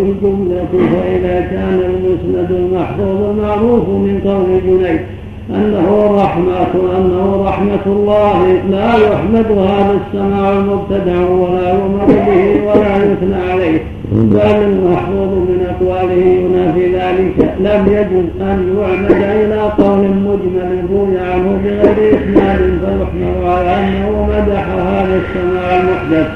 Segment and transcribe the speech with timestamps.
[0.00, 5.00] في الجملة فإذا كان المسند المحفوظ المعروف من قول جنيد
[5.50, 13.50] أنه رحمة أنه رحمة الله لا يحمد هذا السماع المبتدع ولا يؤمر به ولا يثنى
[13.52, 13.80] عليه.
[14.12, 21.60] بل المحفوظ من أقواله ينافي ذلك لم يجد أن يعمد إلى قول مجمل روي عنه
[21.64, 26.28] بغير إسناد فيحمل على أنه مدح هذا السماع المحدث.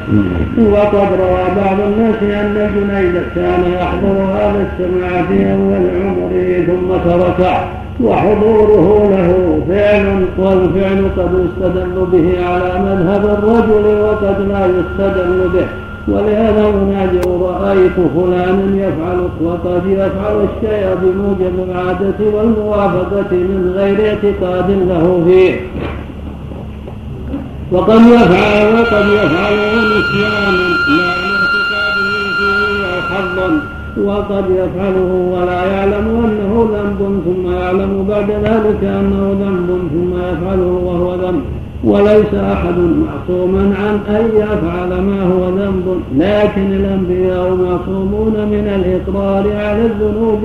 [0.72, 7.56] وقد روى بعض الناس أن جنيد كان يحضر هذا السماع في أول عمره ثم تركه
[8.04, 15.83] وحضوره له فعل والفعل قد يستدل به على مذهب الرجل وقد لا يستدل به.
[16.08, 25.24] ولهذا ينادي رأيت فلانا يفعل وقد يفعل الشيء بموجب العادة والموافقة من غير اعتقاد له
[25.26, 25.60] فيه.
[27.72, 30.64] وقد يفعل وقد يفعله نسيانا
[30.98, 32.08] لا لاعتقاده
[32.38, 33.48] فيه أو حظا
[34.04, 41.14] وقد يفعله ولا يعلم أنه ذنب ثم يعلم بعد ذلك أنه ذنب ثم يفعله وهو
[41.14, 41.42] ذنب.
[41.86, 49.82] وليس أحد معصوما عن أن يفعل ما هو ذنب لكن الأنبياء معصومون من الإقرار على
[49.82, 50.40] الذنوب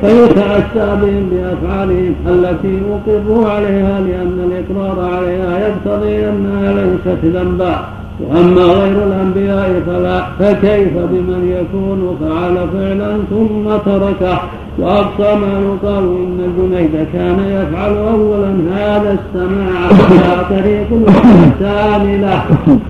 [0.00, 7.78] فيتأسى بهم بأفعالهم التي أقروا عليها لأن الإقرار عليها يقتضي أنها ليست ذنبا
[8.20, 14.40] وأما غير الأنبياء فلا فكيف بمن يكون فعل فعلا ثم تركه؟
[14.78, 22.42] وأقصى ما يقال إن الجنيد كان يفعل أولا هذا السماع على طريق الإحسان له.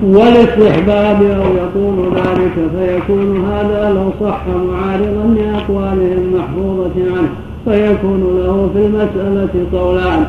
[0.02, 7.28] والاستحباب أو يقول ذلك فيكون هذا لو صح معارضا لأقواله المحفوظة عنه.
[7.64, 10.24] فيكون له في المسألة قولان.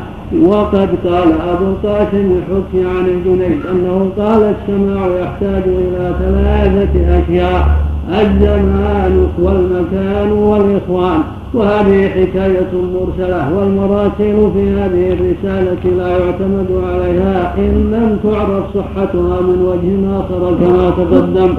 [0.47, 7.88] وقد قال أبو القاسم حكي عن الجنيد أنه قال السماع يحتاج إلى ثلاثة أشياء.
[8.09, 11.19] الزمان والمكان والإخوان
[11.53, 19.58] وهذه حكاية مرسلة والمراسل في هذه الرسالة لا يعتمد عليها إن لم تعرف صحتها من
[19.70, 21.55] وجه آخر كما تقدم.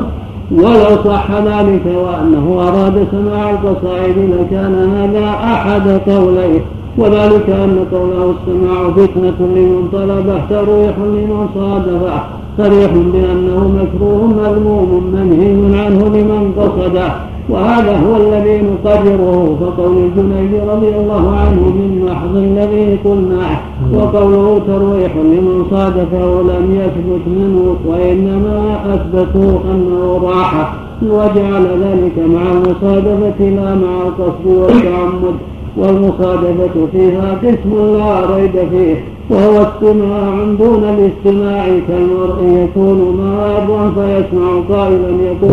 [0.52, 6.60] ولو صح ذلك وأنه أراد سماع القصائد لكان هذا أحد قوليه
[6.98, 12.39] وذلك أن قوله السماع فتنة لمن طلبه تريح لمن صادفه.
[12.58, 17.12] صريح بأنه مكروه مذموم منهي عنه لمن قصده
[17.48, 23.58] وهذا هو الذي نقرره فقول الجنيد رضي الله عنه من محض الذي قلناه
[23.94, 33.40] وقوله ترويح لمن صادفه لم يثبت منه وإنما أثبتوا أنه راحة وجعل ذلك مع المصادفة
[33.40, 35.34] لا مع القصد والتعمد
[35.76, 39.04] والمصادفة فيها قسم لا ريب فيه.
[39.30, 45.50] وهو استماع دون الاستماع كالمرء يكون مارا فيسمع قائلا يقول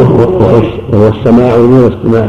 [0.93, 2.27] وهو السماع دون استماع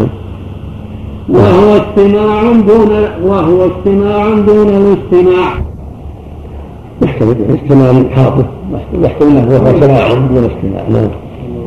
[1.29, 2.91] وهو استماع دون
[3.25, 5.55] وهو استماع دون الاستماع.
[7.03, 8.45] يحتمل استماع حاضر
[9.03, 11.09] يحتمل انه سماع دون استماع نعم.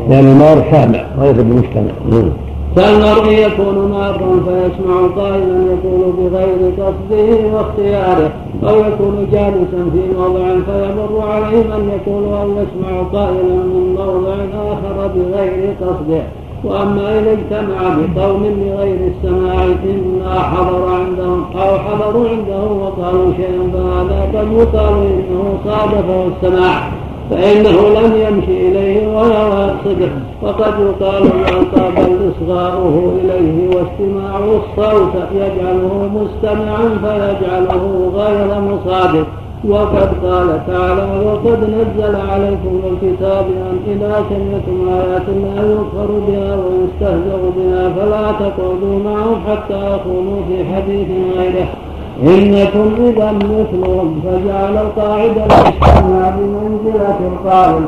[0.10, 2.30] لأن المار سامع وليس بمستمع نعم.
[2.76, 8.32] كالمرء يكون مارا فيسمع قائلا يقول بغير قصده واختياره
[8.64, 14.36] أو يكون جالسا في موضع فيمر عليه من يقول أو يسمع قائلا من موضع
[14.74, 16.24] آخر بغير قصده.
[16.64, 17.80] وأما إذا اجتمع
[18.16, 25.58] بقوم بغير السماع إما حضر عندهم أو حضروا عنده وقالوا شيئا فهذا قد يقال إنه
[25.66, 27.01] صادفه السماع.
[27.32, 30.12] فإنه لم يمشي إليه ولا يقصده
[30.42, 39.28] وقد يقال يعطى بل إصغاؤه إليه واستماع الصوت يجعله مستمعا فيجعله غير مصادق.
[39.70, 47.40] وقد قال تعالى وقد نزل عليكم الكتاب أن إذا سمعتم آيات الله يكفر بها ويستهزأ
[47.58, 51.68] بها فلا تقعدوا معهم حتى يكونوا في حديث غيره.
[52.20, 57.86] إنكم إذا مثلهم فجعل القاعدة الاجتماع بمنزلة القائل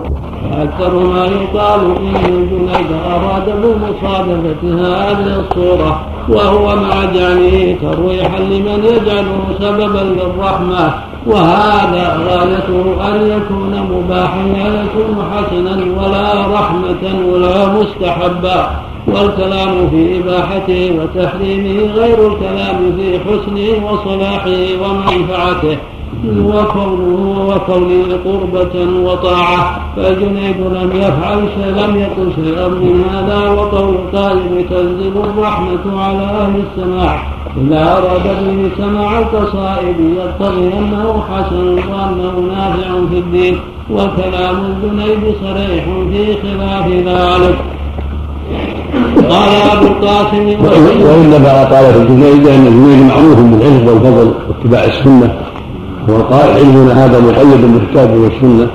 [0.51, 9.43] وأكثر ما يقال إن الجنيد أراد بمصادفة هذه الصورة وهو مع جعله ترويحا لمن يجعله
[9.59, 10.93] سببا للرحمة.
[11.27, 18.69] وهذا غايته أن يكون مباحا لا يكون حسنا ولا رحمة ولا مستحبا.
[19.07, 25.77] والكلام في إباحته وتحريمه غير الكلام في حسنه وصلاحه ومنفعته.
[26.27, 34.65] وكونه وكونه قربة وطاعة فالجنيد لم يفعل شيء لم يقل شيئا من هذا وقول قائم
[34.69, 37.23] تنزل الرحمة على أهل السماع.
[37.61, 43.59] إذا أراد به سماع القصائد يقتضي أنه حسن وأنه نافع في الدين
[43.91, 47.55] وكلام الجنيد صريح في خلاف ذلك.
[49.29, 50.57] قال ابو القاسم
[51.43, 55.33] فلا قال في الجنيد لأن الجنيد معروف بالعلم والفضل واتباع السنة
[56.07, 58.67] قال علمنا هذا مقيد بالكتاب والسنة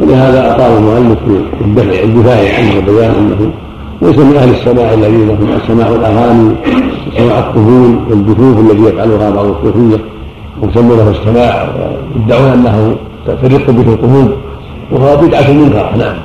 [0.00, 1.18] ولهذا أطال المؤلف
[1.60, 3.50] بالدفع الدفاع عنه وبيان أنه
[4.02, 6.54] ليس من أهل السماع الذين هم سماع الأغاني
[7.08, 10.04] وسماع الطفول والدفوف الذي يفعلها بعض الصوفية
[10.62, 11.68] ويسمونه السماع
[12.16, 12.96] ويدعون أنه
[13.26, 14.30] ترق به القلوب
[14.92, 16.16] وهو بدعه منكره نعم.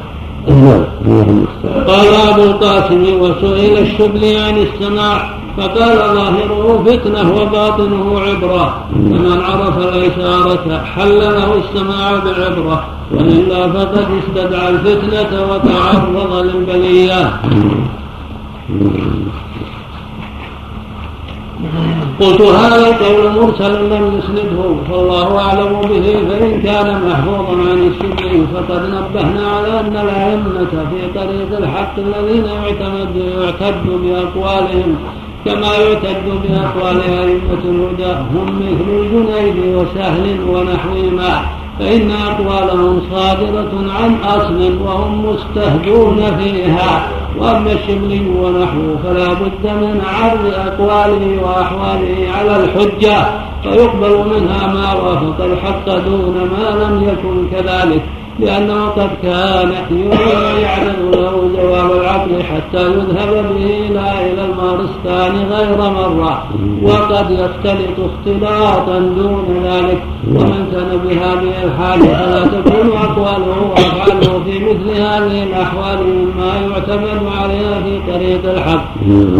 [1.87, 10.83] قال أبو القاسم وسئل الشبلي عن السماع فقال ظاهره فتنة وباطنه عبرة فمن عرف الإشارة
[10.95, 17.41] حل له السماع بعبرة وإلا فقد استدعى الفتنة وتعرض للبلية.
[22.19, 28.81] قلت هذا القول مرسل لم يسنده فالله أعلم به فإن كان محفوظا عن السنة فقد
[28.85, 34.95] نبهنا على أن الأئمة في طريق الحق الذين يعتمد يعتد بأقوالهم
[35.45, 41.41] كما يعتد بأقوال أئمة الهدى هم مثل الجنيد وسهل ونحوهما
[41.79, 47.07] فإن أقوالهم صادرة عن أصل وهم مستهدون فيها.
[47.37, 53.25] وأما الشبلي ونحوه فلا بد من عرض أقواله وأحواله على الحجة
[53.63, 58.01] فيقبل منها ما وافق الحق دون ما لم يكن كذلك.
[58.41, 59.71] لأنه قد كان
[60.61, 66.43] يعرض له جواب العقل حتى يذهب به إلى المارستان غير مرة.
[66.83, 70.01] وقد يختلط اختلاطا دون ذلك.
[70.27, 77.81] ومن كان بهذه الحال فلا تكون أقواله وأفعاله في مثل هذه الأحوال مما يعتمد عليها
[77.83, 78.85] في طريق الحق.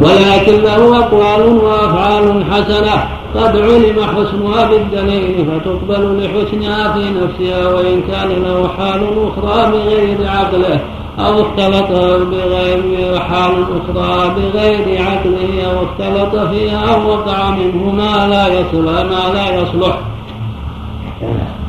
[0.04, 3.21] ولكن له أقوال وأفعال حسنة.
[3.36, 10.80] قد علم حسنها بالدليل فتقبل لحسنها في نفسها وإن كان له حال أخرى بغير عقله
[11.20, 11.92] أو اختلط
[12.32, 19.34] بغير حال أخرى بغير عقله أو اختلط فيها أو وقع منه ما لا يصلح ما
[19.34, 19.98] لا يصلح.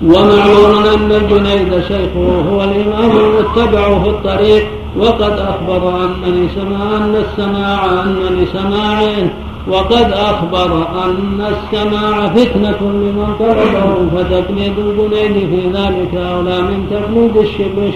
[0.03, 4.67] ومعلوم أن الجنيد شيخه هو الإمام المتبع في الطريق
[4.97, 9.31] وقد أخبر أنني سمع أن السماع أن لسماعين
[9.69, 17.91] وقد أخبر أن السماع فتنة لمن طلبه فتقليد الجنيد في ذلك أولى من تقليد الشبل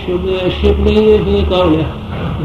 [0.47, 1.87] الشبلي في قوله.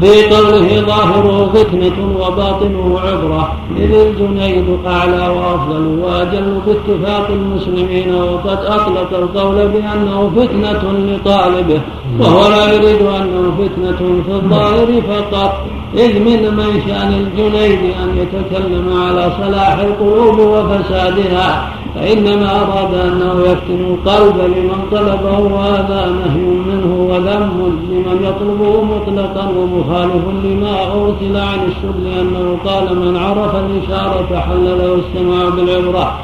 [0.00, 3.52] في قوله ظاهره فتنة وباطنه عبرة.
[3.76, 11.80] إذ الجنيد أعلى وأفضل وأجل باتفاق المسلمين وقد أطلق القول بأنه فتنة لطالبه
[12.20, 15.66] وهو لا يريد أنه فتنة في الظاهر فقط.
[15.94, 23.84] إذ من من شأن الجنيد أن يتكلم على صلاح القلوب وفسادها فإنما أراد أنه يفتن
[23.84, 31.94] القلب لمن طلبه وهذا نهي منه وذم لمن يطلبه مطلقا ومخالف لما أرسل عن الشر
[32.04, 36.18] لأنه قال من عرف الإشارة حل له السماع بالعبرة.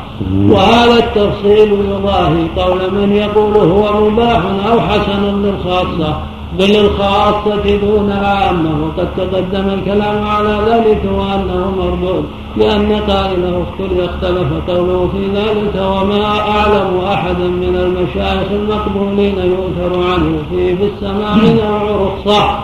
[0.49, 6.38] وهذا التفصيل يضاهي قول من يقول هو مباح أو حسن للخاصة.
[6.53, 12.25] بل الخاصة دون العامة وقد تقدم الكلام على ذلك وأنه مردود
[12.57, 13.65] لأن قائله
[14.05, 21.37] اختلف قوله في ذلك وما أعلم أحدا من المشايخ المقبولين يؤثر عنه فيه في السماع
[21.37, 22.59] نوع رخصة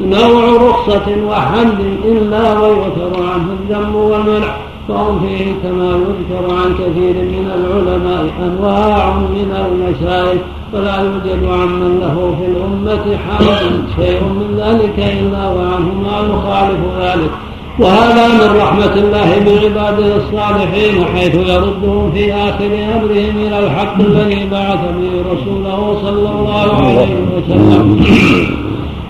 [0.00, 4.54] نوع رخصة وحمد إلا ويؤثر عنه الذم والمنع.
[4.88, 10.40] فهم فيه كما يذكر عن كثير من العلماء أنواع من المشايخ
[10.72, 17.30] فلا يوجد عمن له في الأمة حامل شيء من ذلك إلا وعنه ما يخالف ذلك.
[17.78, 24.80] وهذا من رحمة الله بعباده الصالحين حيث يردهم في آخر أمرهم إلى الحق الذي بعث
[24.98, 28.00] به رسوله صلى الله عليه وسلم.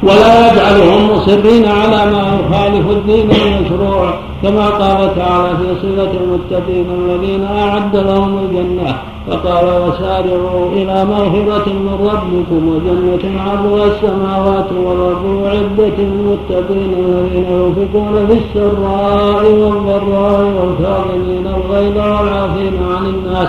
[0.02, 4.27] ولا يجعلهم مصرين على ما يخالف الدين المشروع.
[4.42, 8.98] كما قال تعالى في صفة المتقين الذين أعد لهم الجنة
[9.30, 18.32] فقال وسارعوا إلى مغفرة من ربكم وجنة عرضها السماوات والأرض أعدت للمتقين الذين ينفقون في
[18.32, 23.48] السراء والضراء والكاظمين الغيظ والعافين عن الناس.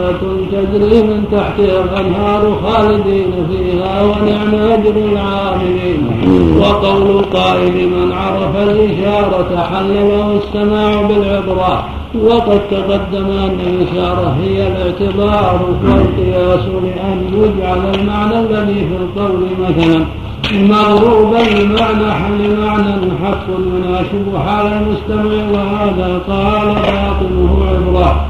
[0.00, 0.20] وجنات
[0.52, 6.02] تجري من تحتها الأنهار خالدين فيها ونعم أجر العاملين.
[6.60, 11.84] وقول القائل من عرف الإشارة حل له السماع بالعبرة.
[12.24, 20.04] وقد تقدم أن الإشارة هي الاعتبار والقياس لأن يجعل المعنى الذي في القول مثلا.
[20.52, 28.29] مغروبا لمعنى لمعنى حق يناسب حال المستمع وهذا قال باطنه عبرة.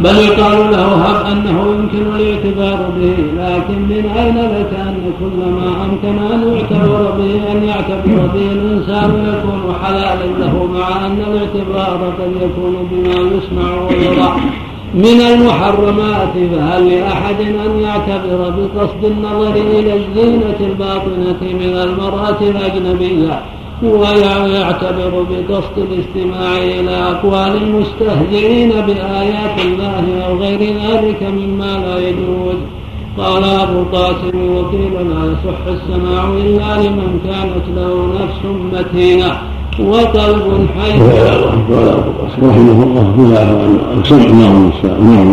[0.00, 5.84] بل يقال له هب أنه يمكن الاعتبار به لكن من أين لك أن كل ما
[5.84, 12.32] أمكن أن يعتبر به أن يعتبر به الإنسان يكون حلالا له مع أن الاعتبار قد
[12.42, 14.32] يكون بما يسمع ويرى.
[14.94, 23.40] من المحرمات فهل لأحد أن يعتبر بقصد النظر إلى الزينة الباطنة من المرأة الأجنبية؟
[23.82, 32.58] ويعتبر بقصد الاستماع إلى أقوال المستهزئين بآيات الله أو غير ذلك مما لا يجوز.
[33.18, 38.40] قال أبو القاسم وقيل لا يصح السماع إلا لمن كانت له نفس
[38.72, 39.32] متينة
[39.80, 40.92] وقلب حي.
[42.22, 43.06] رحمه الله.
[43.16, 43.42] فيها
[43.90, 45.28] عن سمع نعم نعم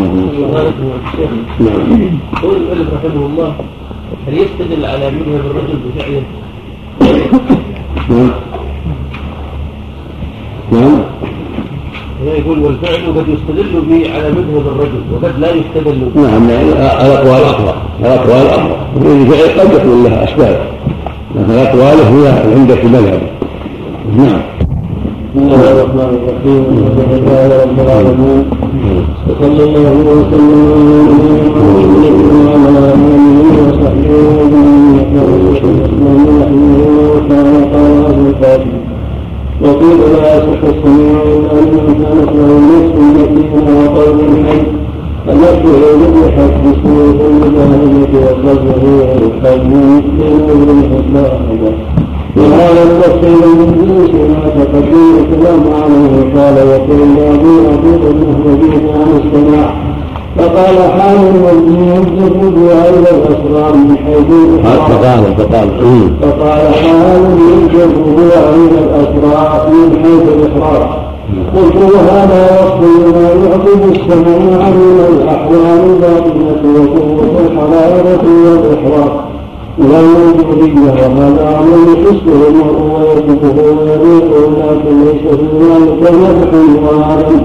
[1.60, 3.56] نعم قول المؤلف رحمه الله
[4.28, 6.24] هل يستدل على مذهب الرجل بفعله؟
[8.10, 8.32] نعم.
[10.72, 11.00] نعم.
[12.26, 16.22] يقول والفعل قد يستدل به على مذهب الرجل وقد لا يستدل به.
[16.22, 18.74] نعم الأقوال اقوى الأقوال اقوى
[19.22, 20.58] الفعل قد يكون لها أسباب.
[21.36, 23.22] لكن اقواله هي عندك مذهب
[24.18, 24.42] نعم.
[25.36, 26.64] بسم الله الرحمن الرحيم.
[26.72, 28.44] الحمد لله رب العالمين
[29.28, 30.62] وصلى الله وسلم
[32.54, 34.66] على آله وصحبه ومن
[37.30, 38.80] قال أهل الفاتحه
[39.62, 44.62] وقيل لا يصح السميع الا لمن كانت له نفس مكين وقلب حي
[45.76, 51.28] حسب سوء الجاهليه والقلب هو الحي بين الحسنى
[52.38, 59.74] وهذا التفصيل من جنس ما تقدم الكلام عليه قال وقيل ابي عقيق المهدي عن السماع
[60.38, 61.36] فقال حامل
[61.96, 64.30] يجب بهذا الاسرار من حيث
[64.64, 65.70] فقال فقال
[66.22, 67.40] فقال حامل
[67.74, 71.05] يجب بهذا الاسرار من حيث الاحرار
[71.56, 74.38] قلت وهذا وصف لما يعقب السماع
[74.70, 79.26] من الاحوال الباطنه وقوه الحراره والاحراق
[79.78, 86.52] والوجودية وهذا أمر يحسه المرء ويصفه ويليقه لكن ليس في ذلك مدح
[86.94, 87.42] وعدم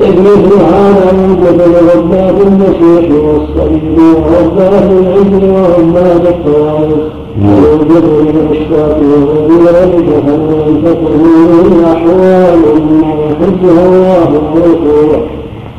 [0.00, 10.08] إذ مثل هذا يوجد لعباد المسيح والصليب وعباد العجل وعباد الطوائف ويوجد للأشفاق وغير ذلك
[10.26, 10.50] فهو
[10.84, 11.22] تكون
[11.64, 12.60] من أحوال
[13.00, 15.22] ما يحبها الله ورسوله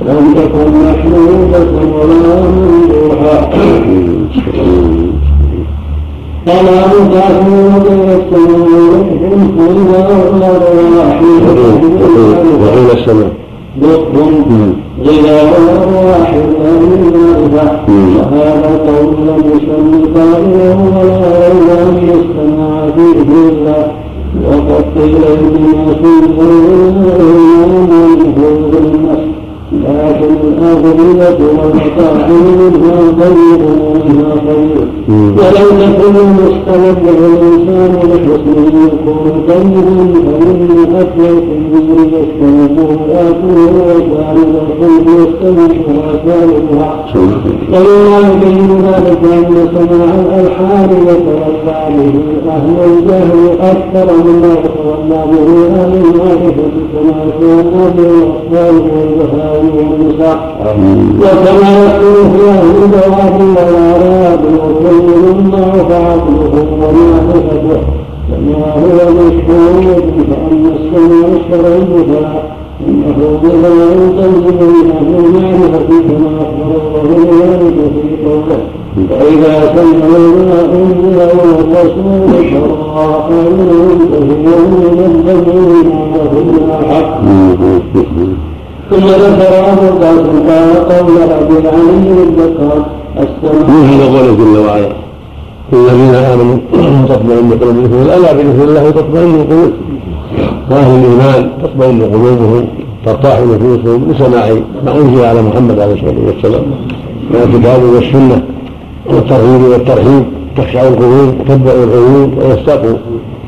[0.07, 3.41] لم تكن محمودة ولا ممدوحة
[7.13, 8.63] جعفر وقيل السماء.
[9.57, 11.33] فإذا أغلى رواحي
[12.61, 13.31] وقيل السماء
[15.05, 15.51] غذاء
[16.05, 23.77] واحد من معرفة وهذا قول لم يسمي قائله ولا يرى أن يستمع فيه إلا
[24.47, 25.73] وقد قيل سمي
[28.77, 29.12] الناس
[29.81, 39.85] لكن الآخرية والمطاعم منها ضيق ومنها خير ولو تكن مستمد الإنسان بحسنه يكون طيب
[40.25, 47.05] فمن أكل الخنزير يجتنبه آكله وشارب الخلق يستمعها سالكها
[47.73, 55.93] ومما يبين ذلك أن سماع الألحان يتربى به أهل الجهل أكثر مما يتولى به أهل
[56.05, 60.37] المعرفة كما كان بالأطفال والبهائم والنساء
[61.19, 67.81] وكما يكون في أهل البواب والأعراب وكل مما عقله ومعرفته
[68.29, 72.43] كما هو مشهور فأما السمع الشرعي فلا
[72.87, 78.59] إنه بلا ينتزع من أهل المعرفة كما أخبر الله ذلك في قوله
[79.09, 87.21] فإذا سمعوا ما أنزل إلى الرسول شرعا فإنهم ينتهون من الذين هم الحق
[88.89, 92.85] ثم ذكر أبو القاسم قال قول ابي علي الذكر
[93.17, 94.91] السماء مثل قوله جل وعلا.
[95.73, 96.57] الذين آمنوا
[97.09, 99.71] تطمئن قلوبهم الا بذكر الله تطمئن القلوب.
[100.71, 102.67] وأهل الإيمان تطمئن قلوبهم
[103.05, 104.45] ترتاح نفوسهم بسماع
[104.85, 106.63] ما انزل على محمد عليه الصلاة والسلام.
[107.31, 108.43] من الكتاب والسنة
[109.09, 110.23] والترغيب والترهيب
[110.57, 112.97] تخشع القلوب تتبع العيون ويستقوا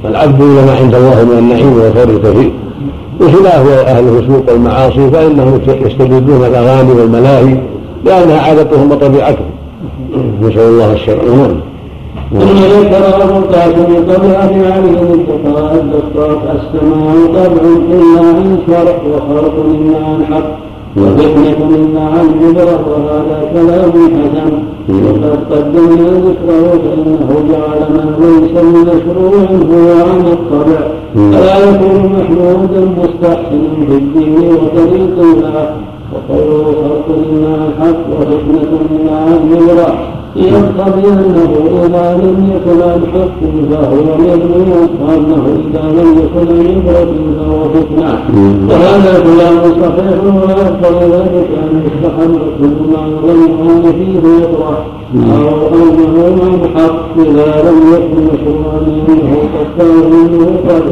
[0.06, 2.52] العبد إلى ما عند الله من النعيم والخير الكثير.
[3.20, 7.58] بخلاف أهل الفسوق والمعاصي فإنهم يستجيبون الأغاني والملاهي
[8.06, 9.50] لانها عادتهم وطبيعتهم.
[10.42, 11.56] نسأل الله السلامه
[12.32, 12.42] نعم.
[12.42, 14.62] ثم ذكر ابو القاسم قبل ان
[15.74, 18.36] الدكتور السماء طبع إلا
[20.98, 24.52] وفتنة منا عن عبرة وهذا كلام حسن
[25.06, 29.36] وقد قدمنا ذكره فإنه جعل ما ليس من مشروع
[29.72, 30.80] هو عن الطبع.
[31.16, 35.70] فلا يكون محمودا مستحسنا في الدين وطريق الله.
[36.14, 39.90] وقوله خلق منا الحق وفتنة منا عن عبرة
[40.36, 41.52] يقتضي انه
[41.86, 43.40] إذا لم يكن عن حق
[43.72, 48.20] فهو مذموم وأنه إذا لم يكن عن عبرة فهو فتنة.
[48.70, 56.60] وهذا كلام صحيح ويقتضي ذلك ان يستحب كل ما يظن فيه يطرح أو أنه عن
[56.76, 60.84] حق إذا لم يكن مشروعا منه قد كان منه قد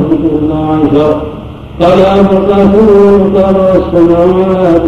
[0.41, 1.15] الا عن شر
[1.81, 4.79] قال أبو القاسم قال والسماء على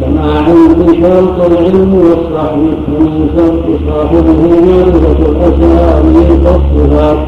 [0.00, 7.18] اسمين سماع بشرط العلم والصحب من شرط صاحبه معرفة الأسرار والصفات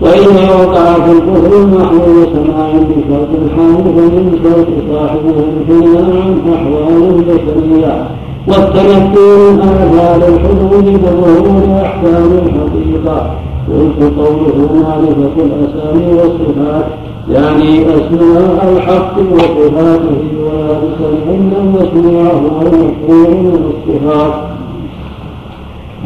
[0.00, 8.06] وإذا وقع في الكفر المحمول سماع بشرط الحال فمن شرط صاحبه الحنان عن أحوال البشرية
[8.48, 13.30] والتمكن من آثار الحدود بظهور أحكام الحقيقة.
[13.68, 16.86] قلت قوله معرفة الأسامي والصفات.
[17.30, 24.34] يعني أسماء الحق وصفاته وذلك أن مسموعه المشروع من الصفات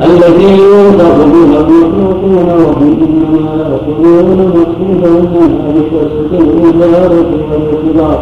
[0.03, 8.19] التي يوصف بها المخلوقون وهم إنما يأخذون مقصودهم منها بكسر الإدارة والإخلاص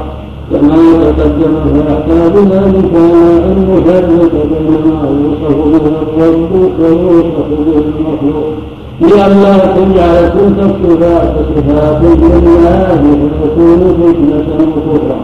[0.50, 8.52] كما تقدم فيحتاج ذلك إلى أن نفرق بين ما يوصف به الرب ويوصف به المخلوق.
[9.00, 15.18] لئلا تجعل تلك الصفات صفات لله فتكون فتنة وكفرا.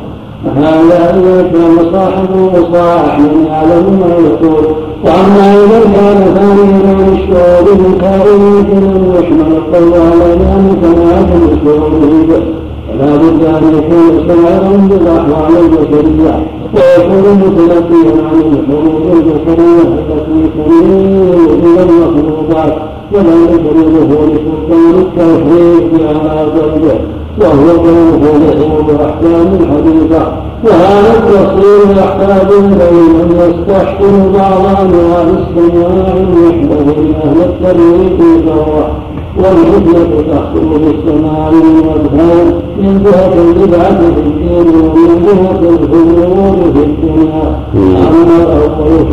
[0.44, 4.64] فهذا إذا كان صاحبه صالح من يعلم ما يقول.
[5.04, 11.10] وأما إذا كان ثانيا عن الشعور بكائنات لم يشمل القول على ذلك ما
[11.52, 12.42] الشعور به
[12.88, 16.34] فلا بد أن يكون شاعرا بالأحوال البشرية.
[16.74, 22.93] ويكون متلقيا عن الحروب البشرية التي تميل إلى المخلوقات.
[23.12, 26.99] ولا يفرضه لسلطان التوحيد على قلبه
[27.40, 30.33] وهو كونه يحول أحكام الحديثه
[30.64, 38.90] وهذا التصوير يحتاج إلى من يستحسن بعض أنواع السماع وحده لاهل الطريق ذره
[39.38, 42.46] والحجة تحصل بالسماع والأذهان
[42.78, 47.44] من جهة البدعة في الدين ومن جهة الخمول في الدنيا.
[47.74, 49.07] أما الأول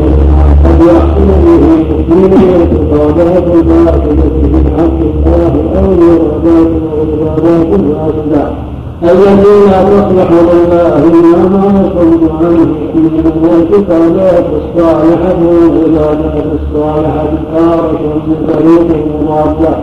[0.88, 8.44] يحصل به تكميل الاعتقادات الفاسدة في حق الله أو الإرادات والعبادات الفاسدة
[9.04, 12.66] التي لا تصلح لله ما يصد عنه
[12.96, 19.78] من الاعتقادات الصالحة والعبادات الصالحة تارة بطريق مضادة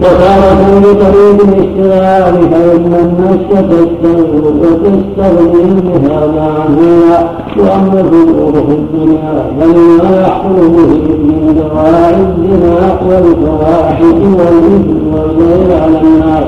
[0.00, 10.68] وتارة بطريق الاشتغال فإن النفس تستغفر وتستغني بهذا عنها وأما الفجور في الدنيا فلما يحصل
[10.68, 10.92] به
[11.24, 16.44] من دواعي الزنا والفواحش والإثم والغير على الناس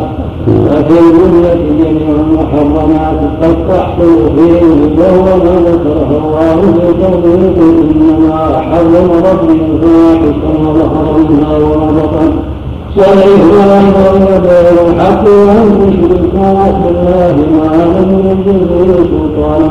[0.48, 4.62] وفي الجملة جميع المحرمات قد تحصل فيه
[4.98, 12.55] وهو ما ذكره الله في قوله إنما حرم ربي الفواحش ما ظهر منها وما بطن
[12.98, 19.66] والبغي الحق وأن تشركوا بالله ما لم ينزل به سلطانا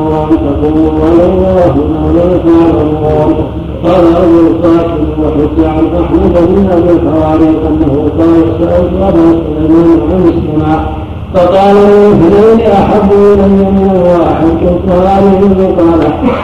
[0.70, 3.36] الله ما لا تعلمون
[3.84, 10.22] قال أبو القاسم وحج عن أحمد بن أبي الحوارث أنه قال سألت أبا سليمان عن
[10.28, 16.00] السماع فقال الاثنين أحب إلي من الواحد كالطالب قال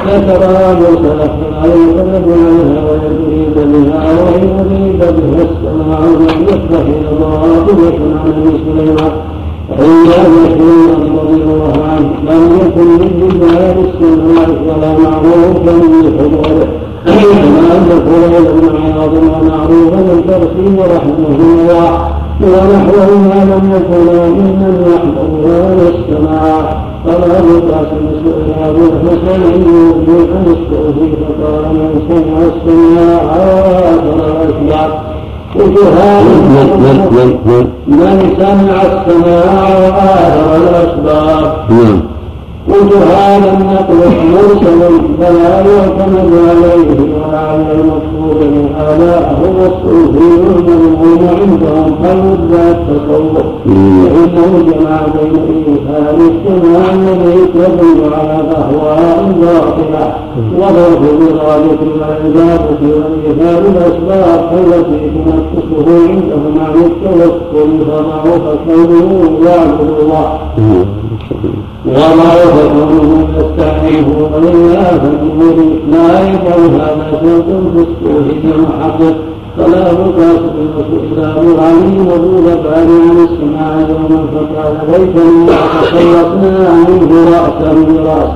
[0.08, 8.00] ذكر ابو سلف لا يقلب عنها ويريد بها وان يريد بها السماء لم يتخذ باطلة
[8.24, 9.12] عن أبي سليمان
[9.78, 10.04] فإن
[10.36, 16.68] مسلم رضي الله عنه لم يكن من رجال السماء ولا معروفا بحضوره
[17.06, 24.06] كما أن فلان بن عياض ومعروفا الفرسي رحمه الله ونحوه ما لم يكن
[24.38, 24.74] ممن
[25.46, 26.64] على السماع
[27.08, 34.90] قال ابو القاسم سئل ابو الحسن يوجد عن السعودي فقال من سمع السماع واثر الاشباع
[37.88, 41.46] من سمع السماع وآثر الأسباب.
[42.70, 44.00] قلت هذا النقل
[44.34, 44.82] مرسل
[45.20, 50.68] فلا يعتمد عليه ولا على المقصود بني آباءهم والصوفيون
[51.02, 52.24] هم عندهم خير
[52.72, 55.36] التصوف فإنه جمع بين
[55.68, 60.06] إيثار السماء الذي يدل على أهواء باطلة.
[60.58, 69.10] وضرب بغاية العبادة وإيثار الأسباب التي تنقصه عندهم عن التوكل فضعف كونه
[69.46, 70.28] يعبد الله.
[71.86, 75.58] وضعف كونه يستعينه ولله فالجمهور
[75.92, 77.48] لا يفعل هذا شرط
[78.04, 79.16] في التوحيد المحقق
[79.58, 80.40] فلا بكاس
[80.94, 85.46] الإسلام علي وذو بال عن السماع يوما فقال ليتني
[85.82, 88.30] تخلصنا منه رأسا براس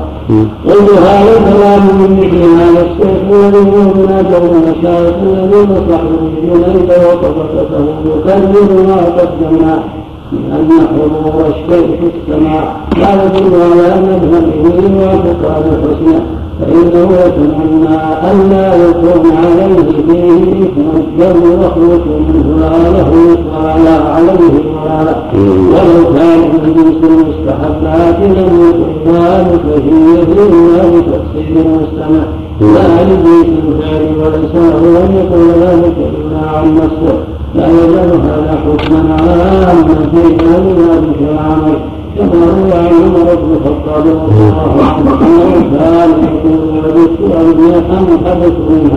[0.67, 6.89] قلت هذا الكلام من مثل هذا الشيخ الذي هو من اجر المشايخ الذين صحوا جنيد
[6.89, 9.83] وطبقته يكرر ما قدمناه
[10.31, 17.95] لأن حضور الشيء في السماء لا يدل على مذهبه واعتقاد الحسنى فإنه يتمنى
[18.31, 20.87] ألا يكون عليه فيه إثم
[21.19, 23.11] بل يخلق منه لا له
[23.53, 25.17] ولا عليه ولا له
[25.71, 32.23] ولو كان من جنس المستحبات لم يكن ذلك فيه إلا لتقصير المستمع
[32.61, 37.17] لا لجنس الفعل وليس له أن يقول ذلك إلا عن نفسه
[37.55, 45.15] لا يزال هذا حكما عاما في ذلك العمل كما عمر بن الخطاب رضي الله عنه
[45.77, 47.19] كان يقول حدث
[47.57, 48.15] من الامر
[48.69, 48.95] من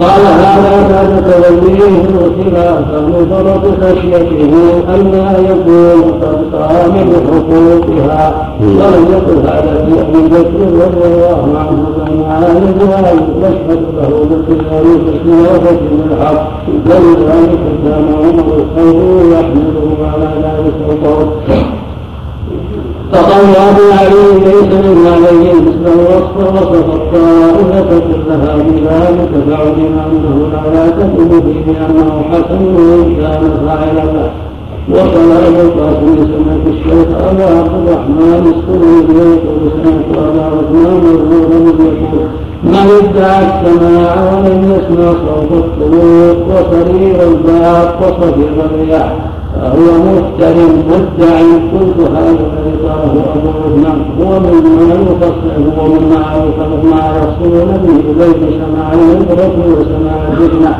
[0.00, 4.52] قال هذا بعد توليه الخلافه لفرط خشيته
[4.94, 12.24] الا يكون قد قام بحقوقها ولم يقل هذا في ابي بكر رضي الله عنه بين
[12.24, 12.74] عالم
[13.38, 16.48] يشهد له بالخيار في الخلافه بالحق
[16.86, 21.28] ولذلك كان عمر الخير يحمله على القول
[23.12, 31.30] تطوع عليه ليس من عليه مثل الوصف وصف الطائفة كلها بذلك فعلم أنه لا تكون
[31.40, 34.30] فيه لأنه حسن وإن كان فاعلا له
[34.92, 42.26] وقال أبو القاسم سمعت الشيخ أبا عبد الرحمن السري يقول سمعت أبا عثمان مذهولا يقول
[42.64, 49.12] من ادعى السماع ولم يسمع صوت الطلوع وسرير الباب وصفير الرياح
[49.54, 50.56] فهو مفتر
[50.88, 51.36] مدع
[51.72, 56.20] قلت هذا الذي قاله ابو عثمان هو مما يفصل هو مما
[56.82, 60.72] مما يفصلون به بين سماع العبرة وسماع الفتنة.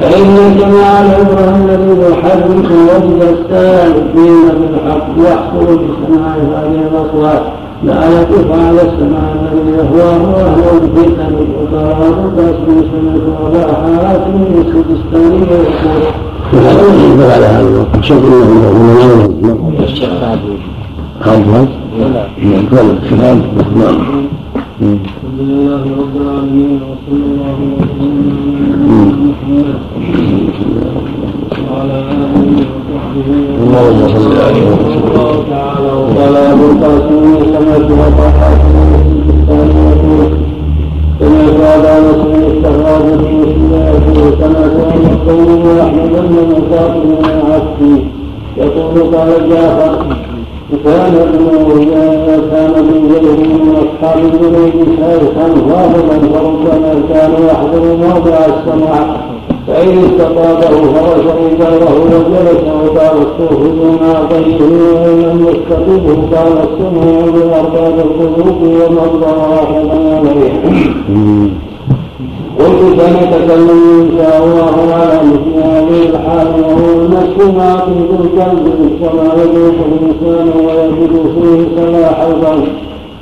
[0.00, 7.42] فإن سماع العبرة الذي يحرك وجه السالكين بالحق يحصل بسماع هذه الأصوات.
[7.84, 11.34] لا يقف على السماع الذي يهواه وهو الفتن
[17.46, 18.72] هذا الوقت شرط انه
[19.42, 19.58] من
[23.74, 23.98] نعم
[25.20, 31.21] الحمد لله رب العالمين وصلى الله وسلم على محمد
[31.72, 32.32] وعلى اله
[32.92, 33.26] وصحبه
[33.64, 38.32] اللهم صل عليه وسلم الله تعالى وقال ابو القاسم سمعت وقال
[41.20, 47.96] سمعت ابا مسلم استخراج في مسلمه سمعت ان القوم احمد بن مصاب بن العسكري
[48.56, 49.92] يقول قال جعفر
[50.84, 51.44] كان ابن
[52.52, 59.31] كان من غيره من اصحاب الجنيد شيخا غالبا فربما كان يحضر موضع السمع
[59.66, 68.62] فإن استطابه فرش إزاره وجلس وقال الصوفيون أعطيه وإن لم يستطبه قال السمع بأرباب القلوب
[68.62, 70.52] ومرضى راحلا عليه
[72.58, 73.70] قلت سنتكلم
[74.00, 78.66] ان شاء الله على مثل هذه الحال وهو المسك معقد القلب
[79.00, 82.68] كما يذوق الإنسان ويجد فيه صلاح القلب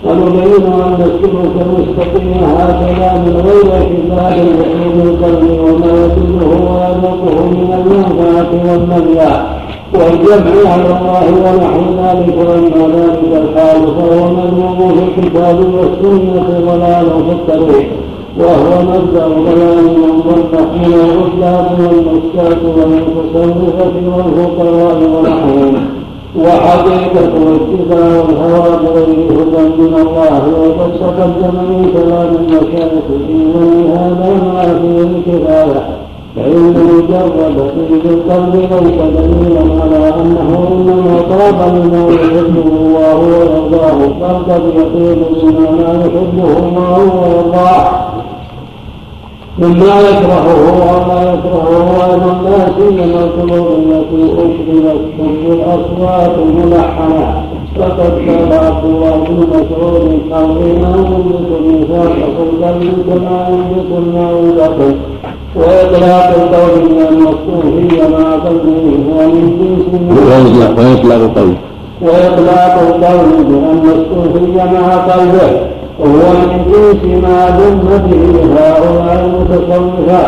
[0.04, 8.50] ونبين ان السلوك المستقيم هكذا من غير اعتبار لحوم القلب وما يدله ويذوقه من المنفعه
[8.66, 9.46] والمنفعه
[9.94, 14.78] والجمع على الله ونحو ذلك واما ذلك الحال فهو مذموم
[15.14, 17.88] في الكتاب والسنة ضلال في الطريق
[18.38, 25.86] وهو مبدأ بيان من العزلة والمسكات والمتصوفة والفقراء ونحوهم.
[26.38, 35.02] وحقيقة الاتباع والهوى هدى من الله وقد تقدم من كلام المشايخ في هذا ما فيه
[35.02, 36.00] الكفاية.
[36.36, 44.52] فإن مجرد طيب القلب ليس دليلا على أنه إنما طاب لما يحبه الله ويرضاه بل
[44.52, 48.09] قد يطيب بما لا يحبه الله ويرضاه
[49.58, 57.42] مما يكرهه وما يكرهه أيضا لا سيما القلوب التي أشربت حب الأصوات الملحنة.
[57.76, 64.94] فقد كان عبد الله بن مسعود قوينا ينبت الميثاق القلب كما ينبت الماء البطن
[65.56, 69.84] وإطلاق القول من المصروفي مع قلبه هو من جنس
[70.78, 71.54] ويطلق القول
[72.02, 75.60] وإطلاق القول بأن الصوفي مع قلبه
[76.00, 78.24] وهو من جنس ما ذم به
[78.56, 80.22] هؤلاء المتصوفة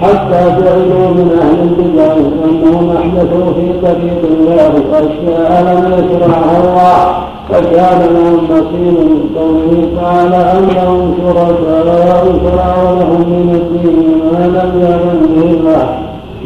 [0.00, 2.12] حتى جعلوا من أهل البدع
[2.44, 7.28] أنهم أحدثوا في طريق الله أشياء لم يشرعها الله.
[7.48, 14.70] فكان لهم نصيب من قوله تعالى أن لهم شركاء شرعوا لهم من الدين ما لم
[14.82, 15.86] يأذن به الله.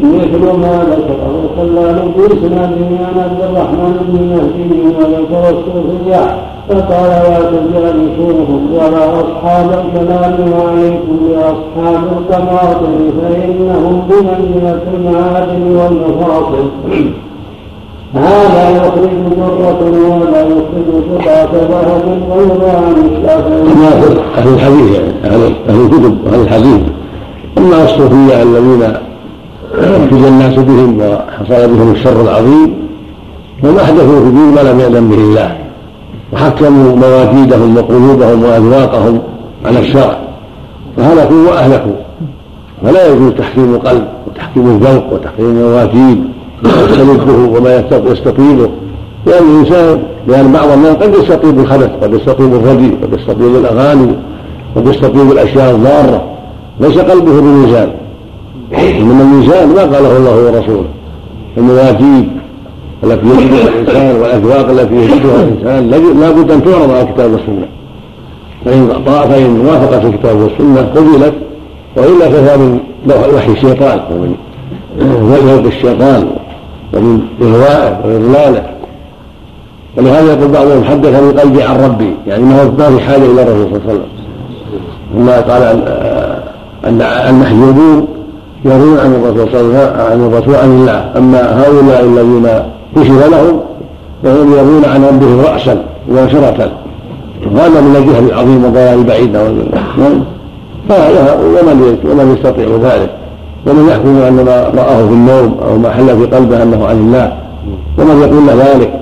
[0.03, 6.52] مثل ما ذكره خلال في سنده عن عبد الرحمن بن مهدي وذكر الصوفية.
[6.68, 12.88] فقال لا تجالسوهم ولا أصحاب الكلام وعليكم بأصحاب القناطر
[13.22, 16.68] فإنهم بمنزلة المعادن والمفاصل
[18.14, 23.62] هذا يخرج مرة ولا يخرج سبعة ذهب غير عن الشافعي.
[24.38, 25.12] أهل الحديث يعني
[25.68, 26.81] أهل الكتب وأهل الحديث.
[27.59, 28.83] أما الصوفية الذين
[29.75, 32.75] ابتلي الناس بهم وحصل بهم الشر العظيم
[33.64, 35.62] هم أحدثوا في الدين ما لم يأذن به الله.
[36.33, 39.18] وحكموا مواجيدهم وقلوبهم وأذواقهم
[39.64, 40.18] على الشرع.
[40.97, 41.92] فهلكوا وأهلكوا.
[42.83, 46.25] فلا يجوز تحكيم القلب وتحكيم الذوق وتحكيم المواجيد
[46.64, 48.68] ويستلذه وما يستطيبه
[49.27, 54.12] لأن الإنسان لأن بعض الناس قد يستطيب الخبث قد يستطيب الردي قد يستطيب الأغاني
[54.77, 56.25] قد يستطيب الأشياء الضارة.
[56.81, 57.88] ليس قلبه بميزان
[58.73, 60.88] من الميزان ما قاله الله ورسوله.
[61.59, 62.29] المواجيد.
[63.05, 65.91] التي يجدها الإنسان والأذواق التي يجدها الإنسان.
[66.21, 67.67] لا بد أن تعرض على الكتاب والسنة.
[68.65, 71.35] فإن فإن وافقت الكتاب والسنة قبلت
[71.97, 72.81] والا فهي من
[73.35, 74.35] وحي الشيطان ومن
[75.47, 76.27] ذوق الشيطان
[76.95, 78.62] ومن اغوائه واضلاله
[79.97, 83.77] ولهذا يقول بعضهم حدثني قلبي عن ربي يعني ما ما في حاجة إلى الرسول صلى
[83.77, 84.07] الله عليه وسلم.
[85.15, 85.62] ثم قال
[86.85, 88.09] ان المحجوبون
[88.65, 91.12] يروون عن الرسول صلى الله عليه وسلم عن الرسول عن الله.
[91.17, 92.49] أما هؤلاء الذين
[92.96, 93.61] كشف لهم
[94.22, 96.70] فهم يروون عن ربهم رأسا مباشره
[97.52, 99.70] وهذا من الجهل العظيم والضلال البعيد ومن
[102.05, 103.11] ومن يستطيع ذلك.
[103.66, 107.33] ومن يحكم أن ما رآه في النوم أو ما حل في قلبه أنه عن الله.
[107.98, 109.00] ومن يقول ذلك.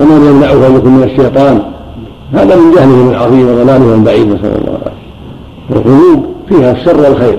[0.00, 1.60] ومن يمنعه أن يكون من الشيطان.
[2.34, 5.00] هذا من جهله العظيم وضلاله البعيد نسأل الله العافية.
[5.70, 7.38] القلوب فيها الشر والخير.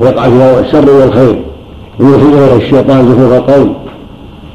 [0.00, 1.42] ويقع فيها الشر والخير.
[2.00, 3.68] ويوحي اليها الشيطان زخرف القول.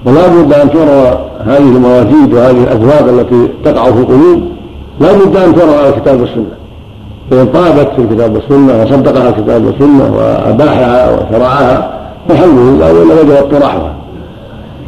[0.06, 4.42] ولا بد أن ترى هذه المواجيد وهذه الاذواق التي تقع في القلوب
[5.00, 6.60] لا بد أن ترى على الكتاب والسنة
[7.32, 11.92] فإن طابت في الكتاب والسنة وصدقها الكتاب والسنة وأباحها وشرعها
[12.30, 13.94] فالحمد لله والا وجب اطراحها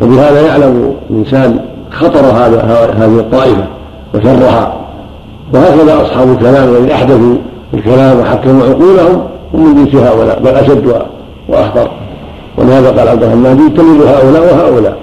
[0.01, 1.59] وبهذا يعلم الإنسان
[1.91, 2.61] خطر هذا
[2.97, 3.63] هذه الطائفة
[4.15, 4.73] وشرها.
[5.53, 7.35] وهكذا أصحاب الكلام الذين أحدثوا
[7.73, 9.21] الكلام وحكموا عقولهم
[9.53, 10.93] هم من جنس هؤلاء بل اشد
[11.49, 11.91] وأخطر.
[12.57, 14.97] ولهذا قال عبد الرحمن يجتنب هؤلاء وهؤلاء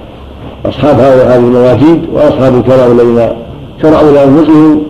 [0.66, 3.28] أصحاب هذه المواجيد وأصحاب الكلام الذين
[3.82, 4.82] شرعوا لانفسهم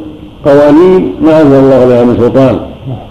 [0.47, 2.59] قوانين ما أنزل الله بها من سلطان.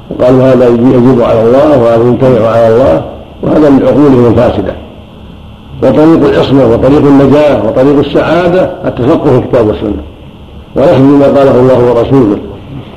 [0.09, 3.03] وقالوا هذا يجب على الله وهذا يمتنع على الله
[3.43, 4.73] وهذا من عقولهم الفاسدة.
[5.83, 10.03] وطريق العصمة وطريق النجاة وطريق السعادة التفقه في الكتاب والسنة.
[10.75, 12.37] ونحن بما قاله الله ورسوله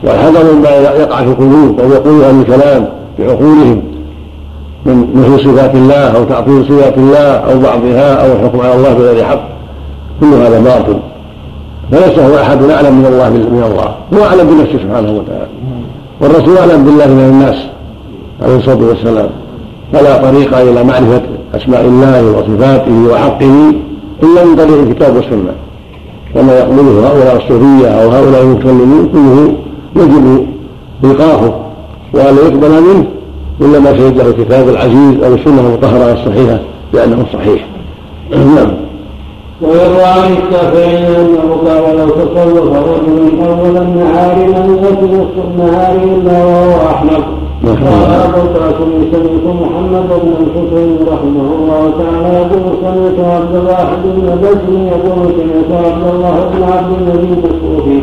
[0.05, 3.83] والحذر مما يقع في القلوب أو يقولها من كلام بعقولهم
[4.87, 9.25] من نفي صفات الله أو تعطيل صفات الله أو بعضها أو الحكم على الله بغير
[9.25, 9.43] حق.
[10.21, 10.99] كل هذا باطل.
[11.93, 13.95] فليس هو أحد اعلم من الله من الله.
[14.15, 15.49] هو أعلم بنفسه سبحانه وتعالى.
[16.21, 17.57] والرسول أعلم بالله من الناس
[18.43, 19.31] عليه الصلاة والسلام.
[19.93, 21.23] فلا طريق إلى معرفة
[21.55, 23.73] أسماء الله وصفاته وحقه
[24.23, 25.53] إلا من طريق الكتاب والسنة.
[26.37, 29.53] وما يقوله هؤلاء الصوفية أو هؤلاء المتكلمين كله
[29.97, 30.47] يجب
[31.05, 31.53] ايقافه
[32.15, 33.05] وأن يقبل منه
[33.61, 36.59] إلا ما شهد له الكتاب العزيز أو السنة المطهرة الصحيحة
[36.93, 37.67] بأنه صحيح.
[38.31, 38.71] نعم.
[39.63, 46.45] ويروى عن الشافعي انه قال لو تصوف رجل أول النهار لم يكن نصف النهار إلا
[46.45, 47.23] وهو أحمد.
[47.65, 54.39] قال أبو القاسم سمعت محمد بن الحسين رحمه الله تعالى يقول سمعت عبد الواحد بن
[54.43, 58.01] بشر يقول سمعت عبد الله بن عبد النبي الصوفي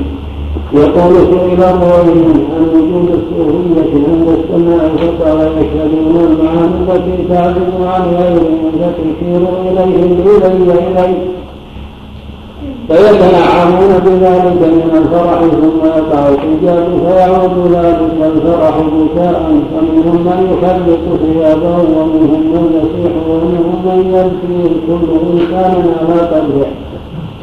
[0.74, 8.72] يقول سئل الرجل عن وجود الصوفية عند السماء فقال يشهدون المعاني التي تعزم عن غيرهم
[8.80, 11.18] فتشير إليهم إلي إليك
[12.88, 21.76] فيتنعمون بذلك من الفرح ثم يقع الحجاب فيعود ذلك الفرح بكاء فمنهم من يخلق ثيابه
[21.78, 26.68] ومنهم من يصيح ومنهم من يبكي كل إنسان على قدره.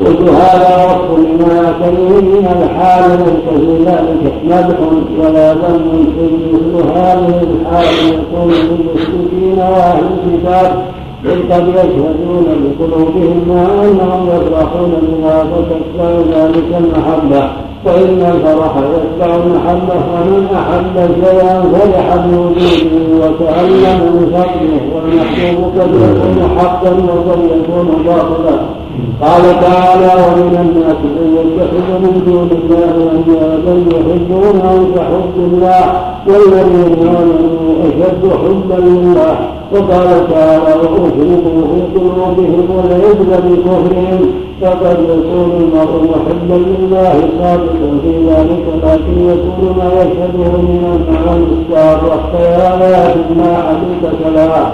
[0.01, 4.79] قلت هذا وصف لما فيه من الحال ففي ذلك مدح
[5.21, 10.83] ولا ذم إذ مثل هذه الحال يكون للمشركين واهل الكتاب.
[11.25, 17.51] إذ قد يشهدون بقلوبهم ما أنهم يفرحون بما فتتبع ذلك المحبة.
[17.85, 26.91] فإن الفرح يتبع المحبة ومن أحب شيئا فرح بوجوده وتعلم بفضله والمحبوب قد يكون حقا
[26.91, 28.84] وقد يكون باطلا.
[29.23, 35.85] قال تعالى ومن الناس من يتخذ من دون الله اندادا يحبونهم كحب الله
[36.27, 39.35] والذين آمنوا أشد حبا لله.
[39.73, 44.21] وقال تعالى واشركوا في قلوبهم والعزل بكفرهم.
[44.63, 52.19] فقد يكون المرء محبا لله صادقا في ذلك لكن يكون ما يشهده من المعاني الصالحة
[52.33, 54.73] خيالات ما حقيقه لها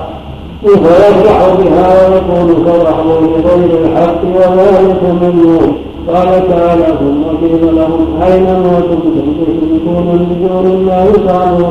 [0.64, 5.62] فيفرح بها ويكون فرحه لغير الحق وذلك ممنوع
[6.08, 8.20] قال تعالى ثم قيل لهم
[8.64, 11.70] ما كنتم؟ تشركون من دون الله قالوا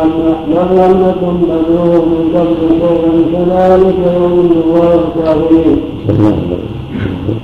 [0.00, 5.78] عنا بل لم نكن ندعو من قبل شيئا كذلك يؤمن الله الكافرين.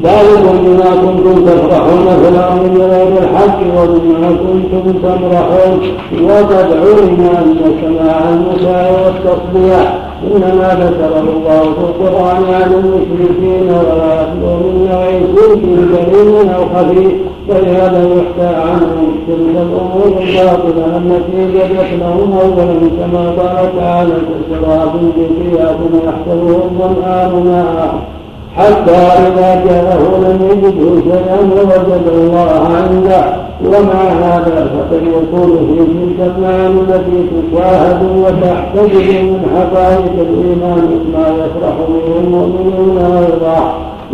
[0.05, 5.81] ذلكم بما كنتم تفرحون في الأرض بغير الحق وبما كنتم تمرحون
[6.23, 14.57] وقد علم ان سماع المساء والتصديع إنما ذكره الله في القرآن عن المشركين ولا يخلو
[14.57, 15.61] من نوع شرك
[15.93, 17.09] كريم أو خفي
[17.49, 24.13] فلهذا يحكى عنهم تلك الأمور الباطلة التي جدت لهم اولا كما قال تعالى
[24.51, 28.20] كسراب بثياب يحسبه الظمآن ماء
[28.57, 33.51] حتى إذا جاءه لم يجده شيئا ووجد الله عنده.
[33.65, 41.75] ومع هذا فقد يكون في تلك المعاني التي تشاهد وتحتجب من حقائق الإيمان ما يفرح
[41.89, 42.99] به المؤمنون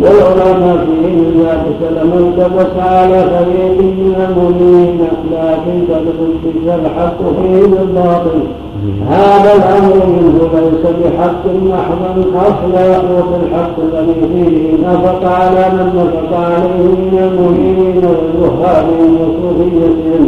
[0.01, 4.99] ويرضى والعلماء فيه ذلك لمن التبس على فريق من المؤمنين
[5.31, 8.39] لكن قد انتشر الحق فيه بالباطل
[9.09, 12.95] هذا الامر منه ليس بحق محض أصلا
[13.43, 20.27] الحق الذي فيه نفق على من نفق عليه من المؤمنين وزهادهم وصوفيتهم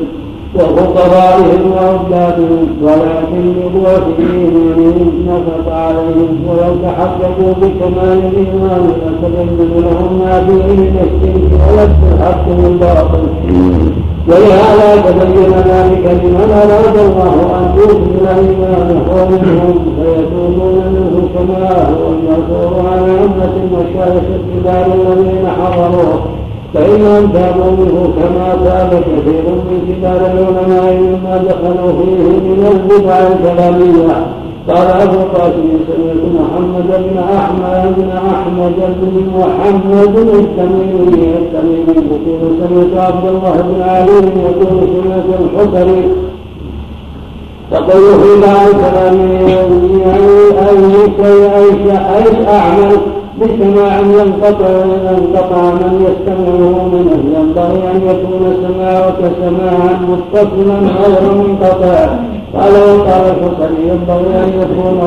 [0.56, 10.74] وفقرائهم وعبادهم ولكن بقوة إيمانهم نفق عليهم ولو تحققوا بكمال الإيمان لتبين لهم ما فيه
[10.74, 13.24] من الشرك ولست الحق من باطل
[14.28, 22.90] ولهذا تبين ذلك لمن أراد الله أن يكمل إيمانه منهم فيكونون منه كما هو المأثور
[22.92, 26.39] على عامة المشايخ الكبار الذين حضروه
[26.74, 34.18] فإنهم تابوا منه كما تاب كثير من كبار العلماء مما دخلوا فيه من البدع الكلامية.
[34.70, 41.98] قال أبو قاسم سمعت محمد بن أحمد بن أحمد بن محمد التميمي التميمي.
[42.28, 46.04] يقول سمعت عبد الله بن علي يقول سمعت الحسري
[47.72, 50.30] تقول في بعض كلامه يعني
[50.70, 50.82] أي
[51.18, 51.50] شيء
[52.16, 52.98] أي أعمل.
[53.42, 54.70] بسماع ينقطع
[55.10, 62.10] ينقطع من يستمعه منه ينبغي أن يكون سماعك سماعا متصلا غير منقطع.
[62.54, 65.00] قال وقال الحسن ينبغي أن يكون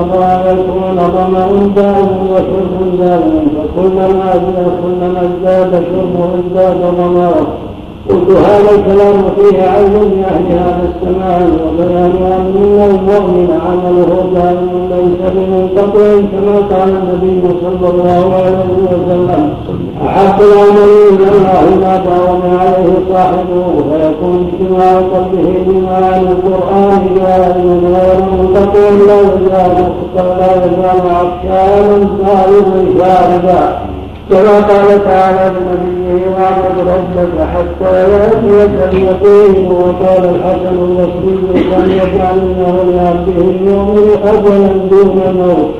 [0.53, 4.33] يكون ظمأ دائم وشرب دائم فكلما
[4.83, 7.47] كلما ازداد شربه ازداد ظمأه
[8.13, 12.55] قلت هذا الكلام فيه عين لأهل هذا السماع وبيان أن
[12.91, 19.55] المؤمن عمله دائم ليس بمنقطع كما قال النبي صلى الله عليه وسلم.
[20.07, 28.19] أحب العمل إلى الله ما داوم عليه صاحبه فيكون اجتماع قلبه بمعاني القرآن دائما غير
[28.33, 29.77] منقطع لا يزال
[30.17, 33.92] لا يزال عطشانا سائرا شاربا.
[34.33, 42.85] كما قال تعالى لنبيه واعبد ربك حتى ياتيك اليقين وقال الحسن البصري كان يجعل الله
[42.95, 45.71] لعبده المؤمن اجلا دون موت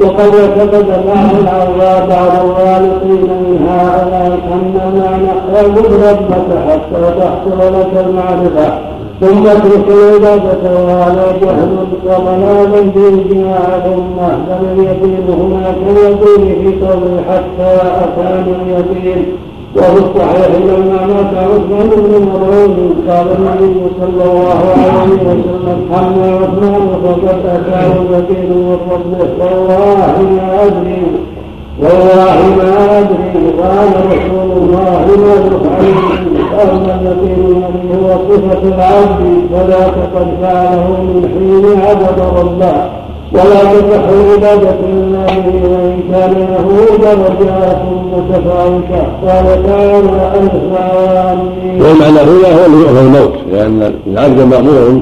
[0.00, 8.04] وقد اعتقد بعض العرباء بعض الغالطين من هؤلاء ان معنى اعبد ربك حتى تحصل لك
[8.06, 11.76] المعرفه ثم اترك العبادة وهذا جهل
[12.06, 19.24] وضلال بإجماع الأمة بل اليقين هناك اليقين في قول حتى أتانا اليقين.
[19.76, 26.88] وفي الصحيح لما مات عثمان بن مظعون قال النبي صلى الله عليه وسلم حمى عثمان
[27.04, 31.02] فقد أتاه اليقين من فضله والله ما أدري
[31.82, 39.20] والله ما أدري قال رسول الله ما يفعل اليقين الذي هو صفة العبد
[39.52, 42.76] فذاك قد فعله من حين عبد ربه
[43.32, 45.32] ولا تصح عبادة الله
[45.64, 46.68] وإن كان له
[47.02, 49.02] درجات متفاوتة.
[49.26, 50.54] قال تعالى ألف
[51.82, 52.50] والمعنى هنا
[52.92, 53.34] هو الموت.
[53.52, 55.00] لأن العبد مأمور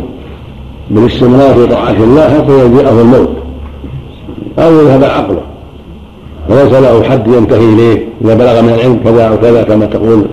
[0.90, 3.28] بالاستمرار في طاعة الله حتى يجيئه الموت.
[4.58, 5.42] أو يذهب عقله.
[6.48, 8.08] وليس له حد ينتهي إليه.
[8.24, 10.24] إذا بلغ من العلم كذا أو كذا كما تقول.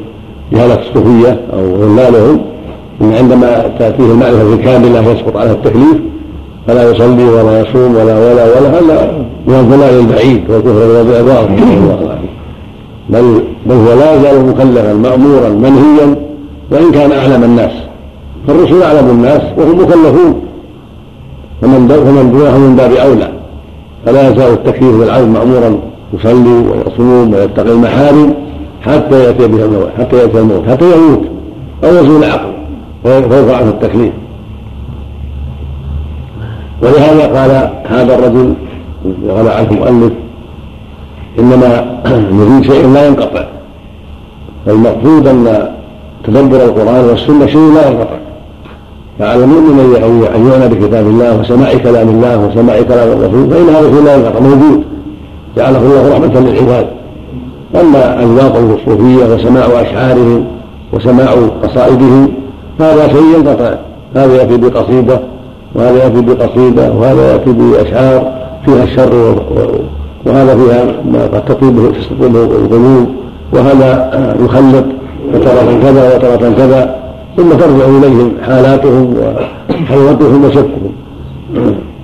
[0.53, 2.41] جهلة الصوفية أو ظلالهم
[3.01, 5.97] إن عندما تأتيه المعرفة الكاملة يسقط عنه التكليف
[6.67, 9.13] فلا يصلي ولا يصوم ولا ولا ولا هذا
[9.47, 11.49] من الضلال البعيد والكفر بالعباد
[13.09, 16.15] بل بل هو لا يزال مكلفا مأمورا منهيا
[16.71, 17.71] وإن كان أعلم الناس.
[18.47, 20.41] فالرسل أعلم الناس وهم مكلفون.
[21.61, 23.31] فمن فمن دونهم من باب أولى.
[24.05, 25.79] فلا يزال التكليف بالعبد مأمورا
[26.13, 28.33] يصلي ويصوم ويتقي المحارم.
[28.81, 31.21] حتى يأتي به الموت حتى يأتي الموت حتى يموت
[31.83, 32.53] أو يزول عقله
[33.03, 34.13] فيرفع عنه التكليف.
[36.81, 38.53] ولهذا قال هذا الرجل
[39.29, 40.13] قال عنه المؤلف
[41.39, 42.01] إنما
[42.37, 43.43] نريد شيء لا ينقطع.
[44.65, 45.69] فالمقصود أن
[46.23, 48.17] تدبر القرآن والسنة شيء لا ينقطع.
[49.19, 49.95] فعلى المؤمن
[50.35, 54.39] أن يعنى بكتاب الله وسماع كلام الله وسماع كلام الرسول فإن هذا شيء لا ينقطع
[54.39, 54.83] موجود.
[55.57, 57.00] جعله الله رحمة للعباد.
[57.75, 60.45] أما انواط الصوفيه وسماع أشعارهم
[60.93, 62.27] وسماع قصائدهم
[62.79, 63.73] هذا شيء ينقطع.
[64.15, 65.19] هذا يأتي بقصيدة
[65.75, 68.31] وهذا يأتي بقصيدة وهذا يأتي بأشعار
[68.65, 69.35] فيها الشر
[70.25, 73.07] وهذا فيها ما قد تطيبه تستطيبه القلوب
[73.53, 74.11] وهذا
[74.45, 74.85] يخلط
[75.33, 76.95] فترة كذا وترة كذا
[77.37, 79.15] ثم ترجع إليهم حالاتهم
[79.69, 80.91] وحلوتهم وشكهم.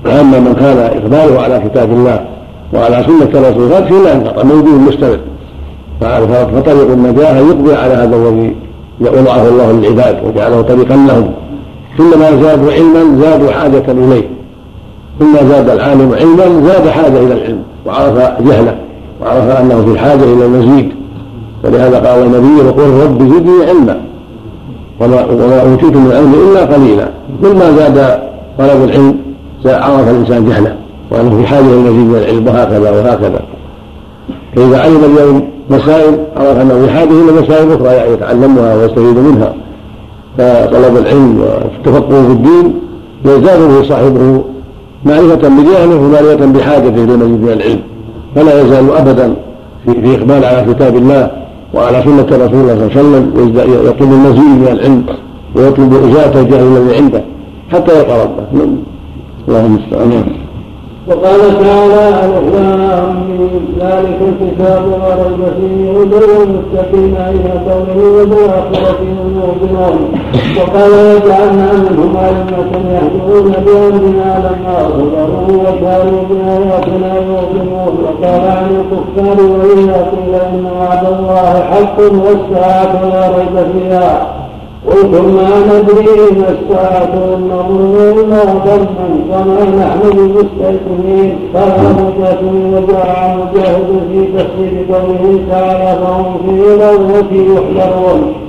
[0.05, 2.25] وأما من كان إقباله على كتاب الله
[2.73, 5.19] وعلى سنة الرسول هذا شيء لا ينقطع موجود مستمر.
[6.01, 8.55] فطريق النجاة يقضي على هذا الذي
[9.01, 11.31] وضعه الله للعباد وجعله طريقا لهم.
[11.97, 14.27] كلما زادوا علما زادوا حاجة إليه.
[15.19, 17.59] كلما زاد العالم علما زاد حاجة إلى العلم.
[17.85, 18.75] وعرف جهله
[19.21, 20.91] وعرف أنه في حاجة إلى المزيد.
[21.63, 24.01] ولهذا قال النبي وقل رب زدني علما
[24.99, 27.09] وما وما اوتيتم من العلم إلا قليلا.
[27.41, 28.19] كل ما زاد
[28.59, 29.15] طلب العلم
[29.65, 30.75] عرف الإنسان جهله.
[31.11, 33.41] وأنه في حاجة إلى المزيد من العلم وهكذا وهكذا.
[34.55, 39.53] فإذا علم اليوم مسائل عرف في حاجة إلى مسائل أخرى يعني يتعلمها ويستفيد منها.
[40.37, 42.79] فطلب العلم والتفقه في الدين
[43.25, 44.43] يزداد به صاحبه
[45.05, 47.79] معرفة بجهله ومعرفة بحاجته إلى مزيد من العلم.
[48.35, 49.33] فلا يزال أبدا
[49.85, 51.31] في, إقبال على كتاب الله
[51.73, 53.31] وعلى سنة رسول الله صلى الله عليه وسلم
[53.87, 55.03] يطلب المزيد من العلم
[55.55, 57.21] ويطلب إزالة الجهل الذي عنده
[57.71, 58.67] حتى يلقى ربه
[59.47, 60.23] اللهم المستعان
[61.09, 63.27] وقال تعالى الإسلام
[63.79, 69.99] ذلك الكتاب لا ريب فيه هدى للمتقين إلى قوله وبالآخرة هم يوقنون
[70.57, 77.93] وقال وجعلنا منهم أئمة يهدون بأمرنا لما صبروا وكانوا بآياتنا يوقنون.
[78.03, 84.36] وقال عن الكفار وإذا قيل إن وعد الله حق والساعة لا ريب فيها.
[84.87, 87.13] قلتم ما ندري ما الساعة
[87.51, 91.37] نظن إلا ظنا وما نحن بمستيقنين.
[91.53, 98.46] قال مجاهد وجاء مجاهد في تفسير قوله تعالى فهم في غرة يحذرون.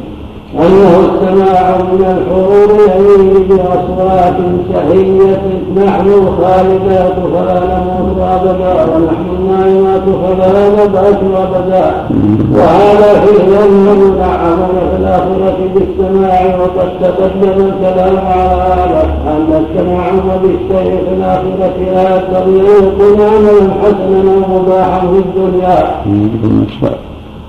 [0.55, 4.37] أنه السماع من الحروب يليه بأصوات
[4.73, 5.41] شهية
[5.77, 11.91] نحن الخالدات فلا نموت أبدا ونحن النائمات فلا نبعث أبدا
[12.53, 14.57] وهذا فيه أنه نعم
[14.91, 19.03] في الآخرة بالسماع وقد تقدم الكلام على هذا.
[19.29, 25.79] أن التنعم بالشيء في الآخرة لا يقتضي أن يكون عملا حسنا ومباحا في الدنيا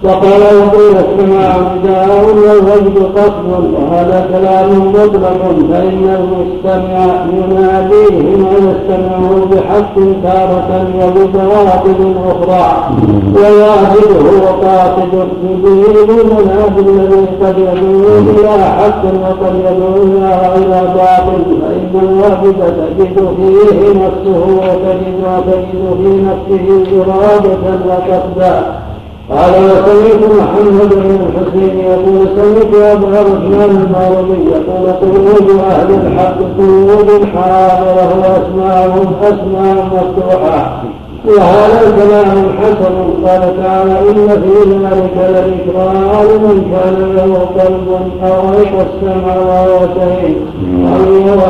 [0.03, 5.41] وقال وقيل السماع نداء والوجد قصد وهذا كلام مطلق
[5.71, 7.01] فإن المستمع
[7.33, 10.69] يناديه ما يستمعه بحق تارة
[10.99, 12.67] وببواطل أخرى.
[13.35, 15.13] وواجبه قاصد
[15.51, 20.03] يبين المناد الذي قد يدعو إلى حق وقد يدعو
[20.55, 21.43] إلى باطل.
[21.61, 22.57] فإن الواجب
[22.97, 26.65] تجد فيه نفسه وتجد وتجد في نفسه
[27.01, 28.88] إرادة وقصدا.
[29.29, 37.25] قال وسمعت محمد بن الحسين يقول سمعت أبا عثمان المعروفي يقول قلوب أهل الحق قلوب
[37.35, 40.83] حاضرة واسماعهم اسماع مفتوحة.
[41.25, 45.91] وهذا الكلام حسن قال تعالى إن في ذلك لذكرى
[46.29, 47.31] لمن كان له
[47.63, 47.87] قلب
[48.23, 50.37] أو ألقى السمع وهو شهيد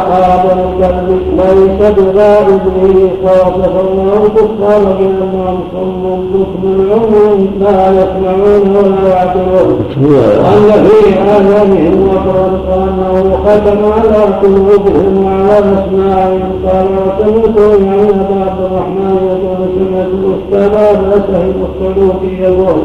[0.09, 6.03] حاضر القلب ليس بغائب به ووصف الله الكفار بأنهم صم
[6.33, 9.79] بكم عمي لا يسمعون ولا يعقلون.
[10.03, 19.58] وأن في آذانهم وقرا وأنه ختم على قلوبهم وعلى أسماعهم قال وسمعت أبا عبد الرحمن
[19.75, 22.81] سنة المستمع فسهم الصدوق يقول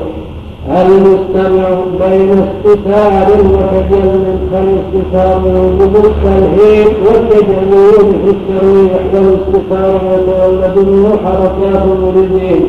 [0.71, 1.69] المستمع
[2.01, 7.93] بين استثار وتجل فالاستثار يوجب التلهيب والتجلي
[8.25, 12.67] في الترويح والاستثار يتولد منه حركات المريدين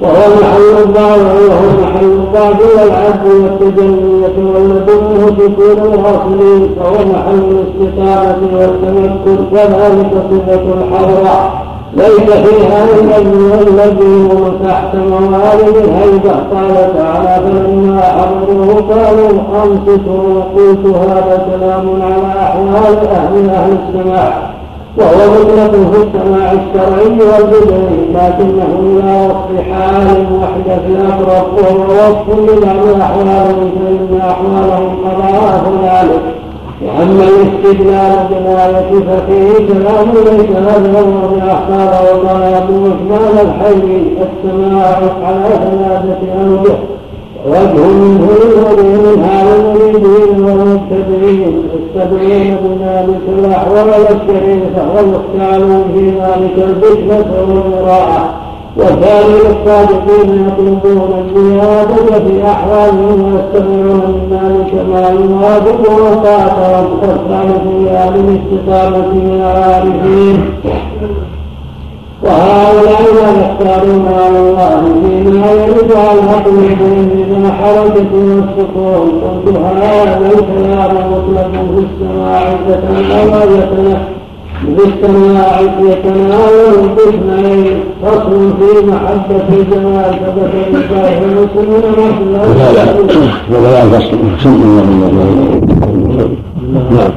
[0.00, 8.38] وهو محل الضعف وهو محل الضعف والعبد والتجلي يتولد منه سكون الغافلين فهو محل الاستقامة
[8.58, 11.62] والتمكن وذلك صفة الحضرة
[11.96, 19.30] ليس فيها الذي الذي هو تحت موالد الهيبة قال تعالى فلما حضروه قالوا
[19.64, 24.52] أنصتوا وقلت هذا كلام على أحوال أهل أهل السماع
[24.96, 31.46] وهو مطلق في السماع الشرعي والبدعي لكنه لا وصف حال وحدة الأقرب.
[31.58, 36.41] وهو وصف لبعض أحوالهم فإن أحوالهم أضعاف ذلك
[36.86, 45.48] وأما الاستدلال بالآية ففيه كلام ليس هذا هو بأحقار وما يقول إكمال الحي السماع على
[45.48, 46.76] ثلاثة أوجه
[47.46, 58.28] وجه منه للذي منها للمريدين والمبتدئين يستدعون بذلك الأحوال الشريفة ويختارون في ذلك الفتنة والمراعاة.
[58.76, 69.40] وكانوا الصادقين يطلبون الزيادة في أحوالهم ويستمعون ذلك ما يوافق وفاقهم والثالث في الاستقامة من
[69.40, 70.44] العارفين
[72.22, 80.96] وهؤلاء لا يختارون على الله فيما يرد على قلوبهم من الحركة والسكون قلت هذا الكلام
[81.12, 84.21] مطلق في السماع فتنقل يتنفس
[84.66, 92.96] بالاستماع يتناول باثنين فصل في محبة الجمال ثبت لله المسلمين وهذا
[93.50, 94.82] وهذا الفصل سمع
[96.72, 97.12] نعم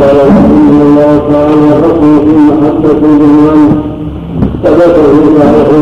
[0.00, 3.97] قال رحمه الله تعالى فصل في محبة الجمال
[4.62, 4.96] في صحيح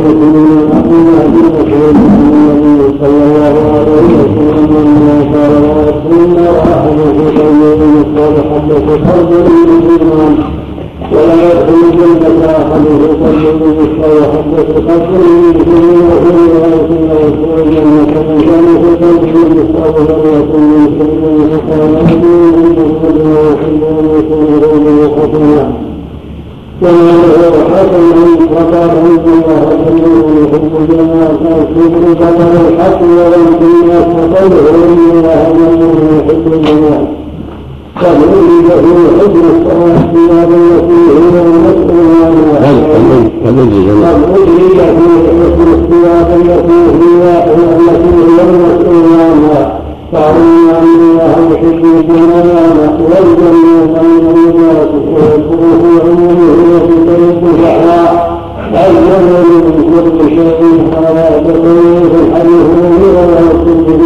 [0.05, 6.37] مسلم عن الله بن مسعود عن النبي صلى الله عليه وسلم انه قال لا يكون
[6.73, 10.35] احد في قلبه مثقال حبه خردل من الايمان
[11.13, 17.57] ولا يدخل الجنة أحد في قلبه مثقال حبة خردل من الايمان وفي رواية لا يدخل
[17.63, 18.29] الجنة من كان
[18.83, 22.35] في قلبه مثقال ذرة من كبر فقال أبي
[23.25, 25.86] لا يحب أن يكون غيره خطيئا
[26.81, 28.05] كما له حسن
[28.53, 36.01] وقال ان الله سميع يحب الجماعه فاكتب قدر الحق ويمكن الناس وقوله ان الله سميع
[36.19, 37.07] يحب الجماعه
[37.97, 39.45] قد وجد في حكم
[40.13, 42.59] ثياب التي هي المسؤول عنها
[43.45, 43.59] قد
[44.35, 45.07] وجد في
[45.41, 47.25] حكم الثياب التي هي
[47.55, 48.86] التي
[50.15, 52.49] ان الله يحب الجمال
[53.01, 55.85] والجنه بين الناس ويذكره
[56.73, 58.37] وفي طريق الصحراء
[58.75, 62.69] الجنه من كل شيء حياه في الحديث
[63.17, 64.03] ولا يصل به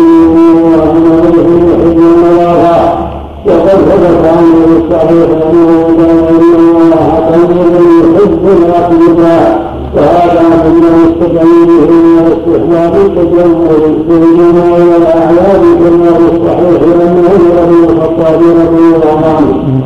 [0.64, 2.98] وان عليه يحب المراها
[3.46, 9.60] وقد ثبت عنه الصحيح انه كان أن الله طيبا يحب الاطيباء
[9.97, 17.84] وهذا مما يستدعي به من استحباب التجمل بالجموع والاعياد كما في الصحيح ان عمر بن
[17.84, 19.80] الخطاب رضي الله عنه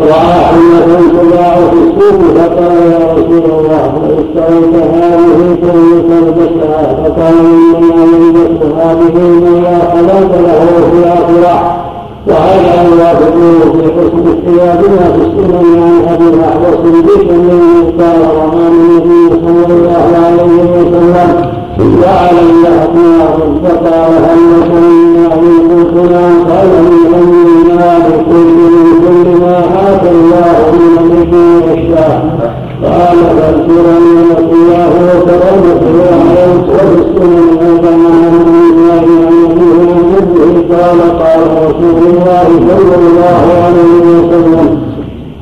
[0.00, 7.34] رأى حمة تباع في السوق فقال يا رسول الله اشتريت هذه كيف لبسها فقال
[7.76, 11.75] إنما يلبس هذه من لا خلاق له في الاخره
[12.28, 16.96] وهذا يوافقه في حسن الثياب ما في السنن عن أبي الأحوص بن
[18.00, 21.56] قال رمان النبي صلى الله عليه وسلم.
[21.78, 24.70] وعلى الاحمر فقال هل لك
[25.42, 32.22] من فلان قال من امنا بكل من كل ما اتى الله من النبي والشاه
[32.84, 34.20] قال فاذكرني
[34.52, 35.96] الله وكرمته
[36.68, 37.94] وبالسنن أيضا
[40.72, 44.68] قال قال رسول الله صلى الله عليه وسلم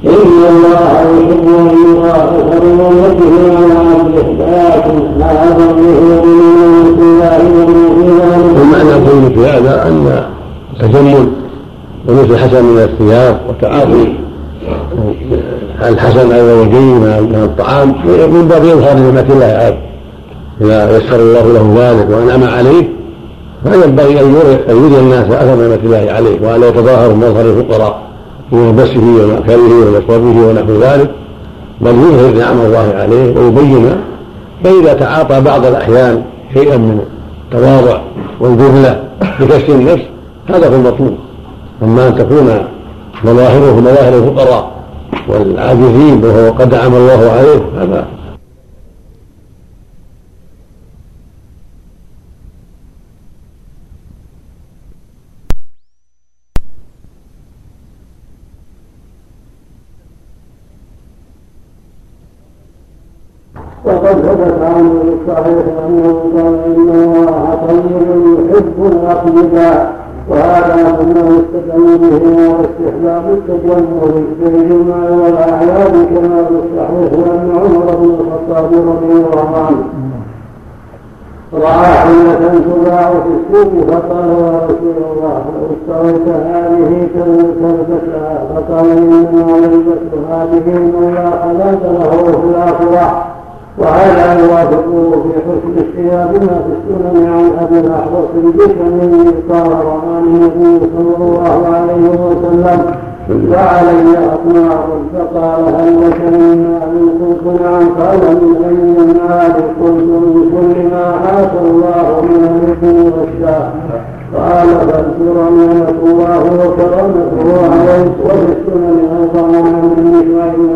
[0.05, 6.37] إن الله يحب أن من وجهه على عبده لكن هذا به من
[6.99, 7.39] الله
[8.61, 10.23] ومن ذلك نقول في هذا أن
[10.73, 11.29] التجمل
[12.09, 14.13] وليس الحسن من الثياب وتعاطي
[15.89, 17.89] الحسن على الوجهين من الطعام
[18.33, 19.75] من باب اظهار نعمه الله عز
[20.61, 22.94] إذا يسر الله له ذلك وأنعم عليه.
[23.65, 24.35] فينبغي أن
[24.69, 28.03] يري الناس أثر نعمة الله عليه والا يتظاهر بمظهر الفقراء
[28.51, 31.11] في ملبسه ومأكله ومشربه ونحو ذلك
[31.81, 33.91] بل يظهر نعم الله عليه ويبين
[34.65, 36.23] فإذا تعاطى بعض الأحيان
[36.55, 37.01] شيئا من
[37.45, 38.01] التواضع
[38.41, 39.03] والذلة
[39.41, 40.03] بكشف النفس
[40.49, 41.15] هذا هو المطلوب.
[41.83, 42.51] أما أن تكون
[43.25, 44.71] مظاهره مظاهر الفقراء
[45.29, 48.07] والعاجزين وهو قد نعم الله عليه هذا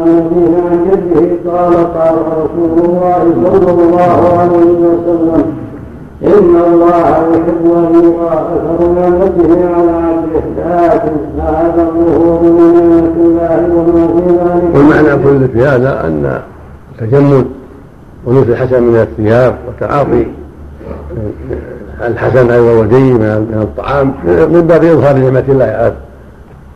[0.02, 5.44] عن جده قال قال رسول الله صلى الله عليه وسلم
[6.22, 13.58] إن الله يحب أن يرى أثر نعمته على عبده لكن هذا الظهور من نعمة الله
[13.74, 16.40] وما في ذلك والمعنى كل في هذا أن
[16.92, 17.44] التجمل
[18.24, 20.26] ولبس الحسن من الثياب وتعاطي
[22.06, 25.92] الحسن على الوجهين من الطعام من باب إظهار نعمة الله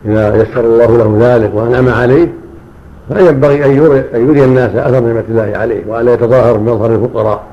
[0.05, 2.27] إذا يسر الله له ذلك وأنعم عليه.
[3.11, 7.43] أن يري, أن يري الناس اثر نعمة الله عليه والا يتظاهر بمظهر الفقراء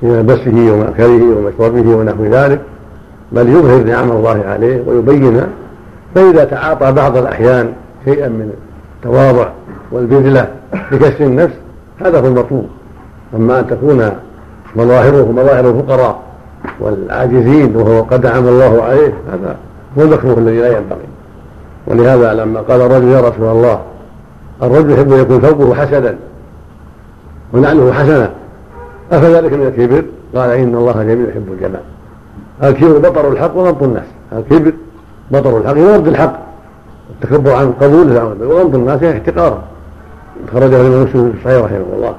[0.00, 2.60] في ملبسه ومأكله ومشربه ونحو ذلك
[3.32, 5.42] بل يظهر نعم الله عليه ويبين
[6.14, 7.72] فإذا تعاطى بعض الأحيان
[8.04, 8.52] شيئا من
[8.96, 9.48] التواضع
[9.92, 10.48] والبذلة
[10.92, 11.54] بكسر النفس
[12.00, 12.66] هذا هو المطلوب.
[13.36, 14.10] أما أن تكون
[14.76, 16.18] مظاهره مظاهر الفقراء
[16.80, 19.56] والعاجزين وهو قد نعم الله عليه هذا
[19.98, 21.08] هو المكروه الذي لا ينبغي.
[21.86, 23.80] ولهذا لما قال الرجل يا رسول الله
[24.62, 26.14] الرجل يحب أن يكون ثوبه حسنا
[27.52, 28.30] ونعله حسنا.
[29.12, 30.04] أفذلك من الكبر؟
[30.34, 31.80] قال إن الله جميل يحب الجمال.
[32.62, 34.06] الكبر بطر الحق وغمط الناس.
[34.32, 34.72] الكبر
[35.30, 36.38] بطر الحق يرد الحق.
[37.10, 39.62] التكبر عن قبوله وغمط الناس احتقاره
[40.52, 42.14] خرجه الامام مسلم في الصحيح رحمه الله.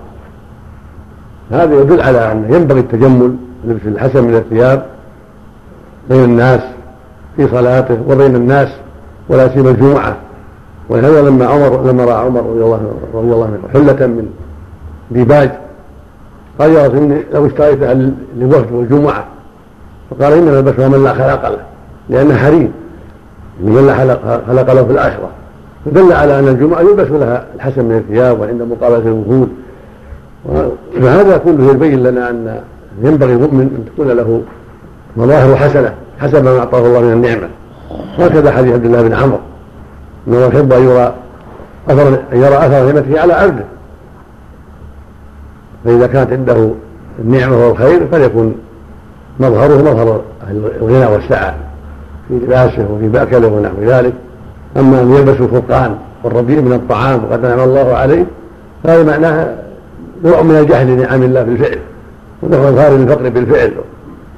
[1.52, 3.36] هذا يدل على أن ينبغي التجمل
[3.66, 4.86] لبس الحسن من الثياب
[6.10, 6.62] بين الناس
[7.36, 8.70] في صلاته وبين الناس
[9.30, 10.18] ولا سيما الجمعة.
[10.90, 14.30] ولهذا لما عمر لما رأى عمر رضي الله رضي الله عنه حلة من
[15.12, 15.52] ديباج
[16.60, 17.94] قال يا رسول إني لو اشتريتها
[18.38, 19.26] للوفد والجمعة.
[20.10, 21.60] فقال إنما يلبسها من لا خلق له
[22.10, 22.72] لأنها حريم.
[23.64, 23.98] من لا
[24.48, 25.30] خلق له في الآخرة.
[25.86, 29.50] فدل على أن الجمعة يلبس لها الحسن من الثياب وعند مقابلة الوفود
[31.02, 32.62] فهذا كله يبين لنا أن
[33.04, 34.42] ينبغي المؤمن أن تكون له
[35.18, 37.50] مظاهر حسنة حسب ما أعطاه الله من النعمة.
[38.20, 39.40] وهكذا حديث عبد الله بن عمرو.
[40.30, 41.14] إنه يحب أن يرى
[41.90, 43.66] أثر يرى أثر نعمته على عبده.
[45.86, 46.70] فإذا كانت عنده
[47.20, 48.52] النعمة والخير فليكن
[49.40, 50.22] مظهره مظهر
[50.82, 51.56] الغنى والسعة
[52.28, 54.14] في لباسه وفي ماكله ونحو ذلك.
[54.78, 58.26] أما أن يلبس الفرقان والربيع من الطعام وقد نعم الله عليه
[58.84, 59.56] فهذا معناه
[60.24, 61.80] نوع من الجهل لنعم الله في الفعل
[62.44, 63.72] ونحو إظهار الفقر بالفعل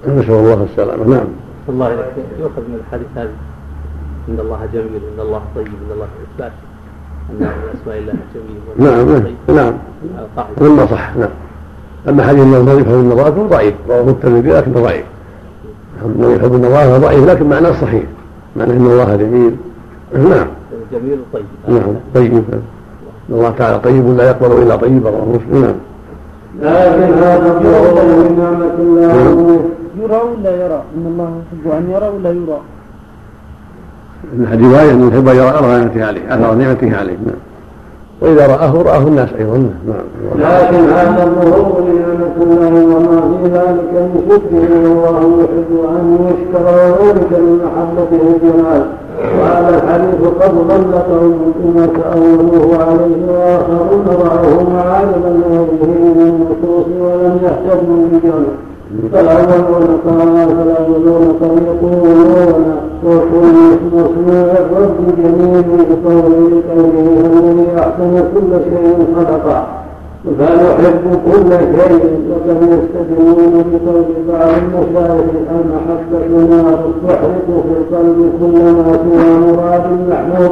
[0.07, 1.05] نسأل الله السلامة.
[1.05, 1.25] نعم.
[1.69, 1.89] الله
[2.39, 3.29] يؤخذ من الحديث هذا.
[4.29, 6.51] إن الله جميل إن الله طيب إن الله إثبات.
[7.29, 8.61] أن من اسماء الله جميل.
[8.77, 9.23] نعم
[9.57, 9.73] نعم
[10.61, 11.29] مما صح نعم.
[12.09, 13.73] أما حديث ان الله يحب النظافه فهو ضعيف.
[13.89, 15.05] رواه الترمذي لكنه ضعيف.
[16.05, 18.03] انه يحب النظافه ضعيف لكن معناه صحيح.
[18.55, 19.55] معناه إن الله جميل.
[20.13, 20.47] نعم.
[20.91, 21.45] جميل طيب.
[21.67, 22.33] نعم طيب.
[22.33, 22.61] إن
[23.29, 25.61] الله تعالى طيب لا يقبل إلا طيبا رواه مسلم.
[25.61, 25.75] نعم.
[26.61, 29.61] لكن هذا نعمة الله.
[30.01, 32.59] يرى ولا يرى؟ إن الله يحب أن يرى ولا يرى؟
[34.39, 37.35] رواية أنه يحب أن يرى أثر نعمته عليه أثر نعمته عليه نعم.
[38.21, 39.69] وإذا رآه رآه الناس أيضا نعم.
[40.35, 47.31] لكن هذا الظهور نعمة الله وما في ذلك من شكره والله يحب أن يشكر وذلك
[47.31, 48.85] من محبته الجمال
[49.39, 57.39] وهذا الحديث قد ضل قوم ثم تأولوه عليه وآخرون رأوه معارضا لغيره من النصوص ولم
[57.43, 58.71] يهتدوا بجمعه
[59.13, 69.67] فالأولون قال فالأولون قد يقولون مصنوع الرب جميل بقوله قوله الذي أحسن كل شيء خلقه
[70.39, 76.61] فنحب كل شيء وقد يستدلون بقول بعض المشايخ أن محبتنا
[77.07, 80.51] تحرق في القلب كل ما سوى مراد المحمود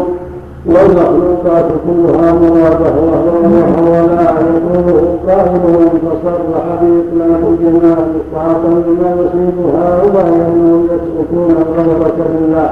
[0.66, 10.86] والمخلوقات كلها مرادة وهو لا يقوله قائله فصرح بإطلاق الجمال إسقاطا بما يصيب هؤلاء أنهم
[10.86, 12.70] يتركون الغضبة لله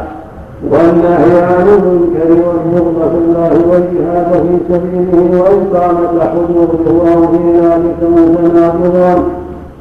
[0.72, 9.24] والنهي عن المنكر والبغض في الله والجهاد في سبيله وإقامة حدوده أو في ذلك متناقضون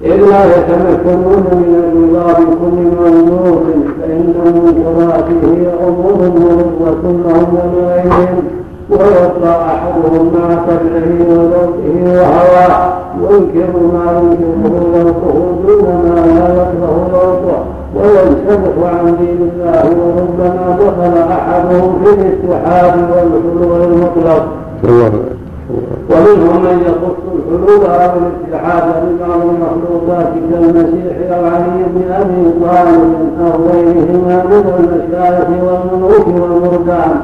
[0.04, 3.60] إلا يتمكنون من الرضا بكل ممنوع
[4.00, 4.34] فإن
[5.88, 8.42] أمور مرضة لهم ولغيرهم
[8.90, 17.64] ويبقى أحدهم مع طبعه وذوقه وهواه ينكر ما ينكره ذوقه دون ما لا يكره ذوقه
[17.96, 24.46] وينسلخ عن دين الله وربما دخل أحدهم في الاتحاد والحلول المطلق.
[26.10, 33.02] ومنهم من يخص الحلول أو الاتحاد ببعض المخلوقات كالمسيح أو علي بن أبي طالب
[33.40, 37.14] أو غيرهما من المشايخ والملوك والمردان.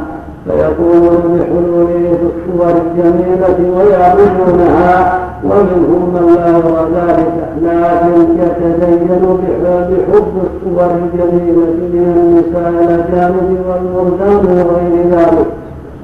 [0.47, 7.35] فيقولون بحلوله في الصور الجميلة ويعبدونها ومنهم من لا يرى ذلك.
[7.63, 9.09] لكن يتزين
[9.89, 15.47] بحب الصور الجميلة من النساء الأجانب والمردان وغير ذلك.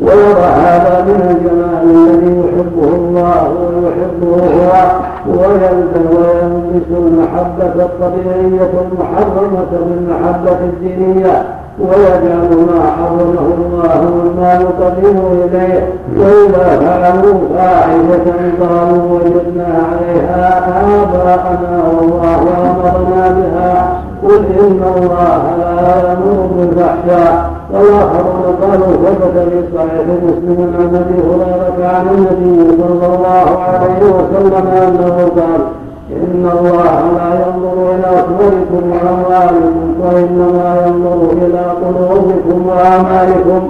[0.03, 4.73] ويرى هذا من الجمال الذي يحبه الله ويحبه هو
[5.29, 11.45] ويلبس ويلبس المحبة الطبيعية المحرمة بالمحبة الدينية
[11.81, 15.89] ويجعل ما حرمه الله مما يقرب إليه
[16.19, 20.59] وإذا فعلوا فاحشة قالوا وجدنا عليها
[21.03, 30.07] آباءنا والله أمرنا بها قل إن الله لا يأمر بالفحشاء والآخرون قالوا ثبت في صحيح
[30.23, 35.61] مسلم عن أبي هريرة عن النبي صلى الله عليه وسلم أنه قال
[36.11, 43.69] إن الله لا ينظر إلى صوركم وأموالكم وإنما ينظر إلى قلوبكم وأعمالكم.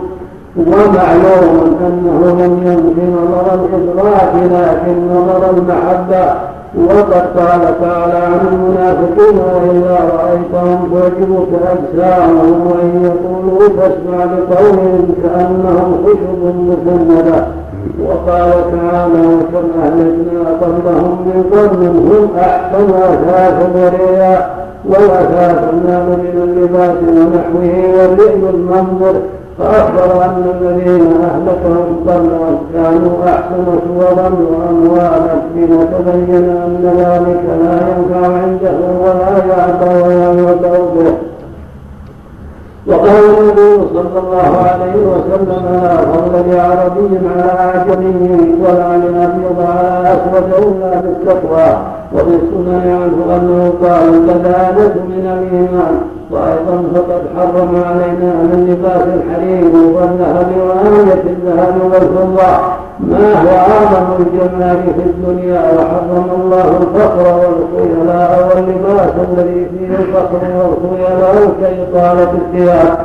[0.57, 6.35] ومعلوم أنه لم يمكن نظر الإدراك لكن نظر المحبة.
[6.77, 16.55] وقد قال تعالى عن المنافقين وإذا رأيتهم تعجبك أجسامهم وإن يقولوا فاسمع لقولهم كأنهم خشب
[16.69, 17.47] مسندة.
[18.05, 26.97] وقال تعالى وكم أهلكنا قبلهم من قرن هم أحسن أثاثا ورئا والأثاث النار من اللباس
[27.09, 29.15] ونحوه والرئي المنظر
[29.59, 38.27] فأخبر أن الذين أهلكهم قبلهم كانوا أحسن صورا وأموالا حين تبين أن ذلك لا ينفع
[38.27, 41.13] عنده ولا يعطى ولا يعطى به
[42.87, 50.53] وقال النبي صلى الله عليه وسلم لا فضل لعربي على اعجمي ولا لابيض على اسود
[50.59, 51.79] الا بالتقوى
[52.15, 56.01] وفي السنن عنه انه قال البدانه من الايمان
[56.31, 62.53] وأيضا فقد حرم علينا من لباس الحرير والذهب وآية الذهب والفضة.
[63.01, 71.53] ما هو أعظم الجمال في الدنيا؟ وحرم الله الفقر والخيلاء واللباس الذي فيه الفقر والخيلاء
[71.61, 72.99] كإطالة الثياب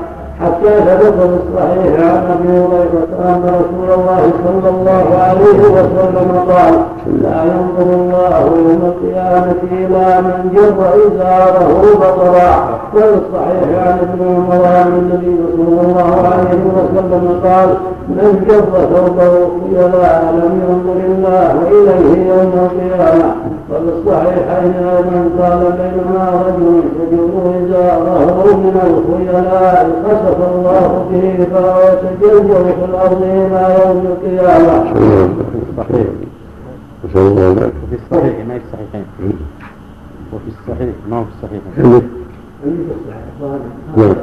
[0.44, 6.74] حتى ثبت في الصحيح عن أبي هريرة أن رسول الله صلى الله عليه وسلم قال
[7.22, 14.66] لا ينظر الله يوم القيامة إلى من جر إزاره بطرا وفي الصحيح عن ابن عمر
[14.66, 17.70] عن النبي صلى الله عليه وسلم قال
[18.10, 23.36] من جر ثوبه خيلاء لم ينظر الله إليه يوم القيامة
[23.72, 29.89] وفي الصحيحين أيضا قال بينما رجل يجر إزاره من الخيلاء
[30.34, 34.76] خسف الله به فهو في الأرض إلى يوم القيامة.
[35.78, 36.08] صحيح.
[37.06, 37.74] نسأل الله ذلك.
[37.84, 39.06] وفي الصحيح ما في الصحيحين.
[40.34, 42.02] وفي الصحيح ما هو في الصحيحين.
[43.98, 44.16] نعم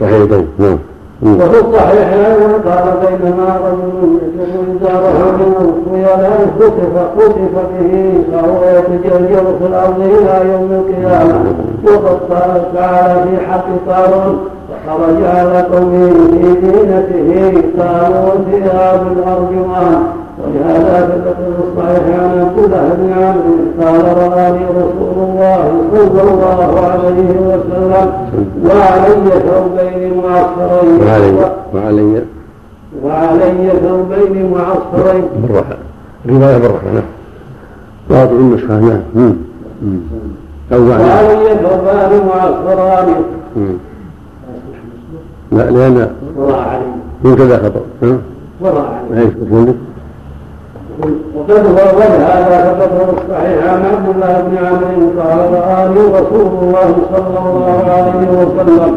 [0.00, 0.78] صحيح نعم
[1.22, 9.44] وفي الصحيح أيضا قال بينما رجل يجر ازاره من الخيلاء خسف خسف به فهو يتجلجل
[9.60, 11.40] في الأرض إلى يوم القيامه
[11.84, 14.38] وقد قال تعالى في حق قارون
[14.68, 20.02] فخرج على قومه في زينته كانوا ثياب الارجمان
[20.44, 26.80] ولهذا ثبت في الصحيح عن عبد الله بن عمرو قال رآني رسول الله صلى الله
[26.80, 28.12] عليه وسلم
[28.64, 32.22] وعلي ثوبين معصرين وعلي وعلي
[33.04, 35.76] وعلي ثوبين معصرين بالراحة
[36.28, 37.04] رواية بالراحة نعم
[38.10, 39.34] واضع النسخة نعم
[40.72, 43.08] وعلي ثوبان معصران
[45.52, 46.82] لا لأن وراء علي.
[47.24, 47.80] من كذا خطأ
[48.60, 49.74] وراء علي؟
[51.34, 57.38] وقد ورد هذا ثبت الصحيح عن عبد الله بن عمرو قال رآني رسول الله صلى
[57.38, 58.94] الله عليه وسلم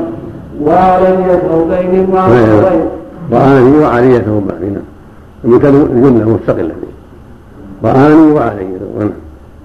[0.65, 2.07] وعلي ثوبين
[3.31, 4.83] رآني وعلي نعم
[5.45, 6.71] الجملة مستقلة
[7.83, 8.67] رآني وعلي
[8.99, 9.09] نعم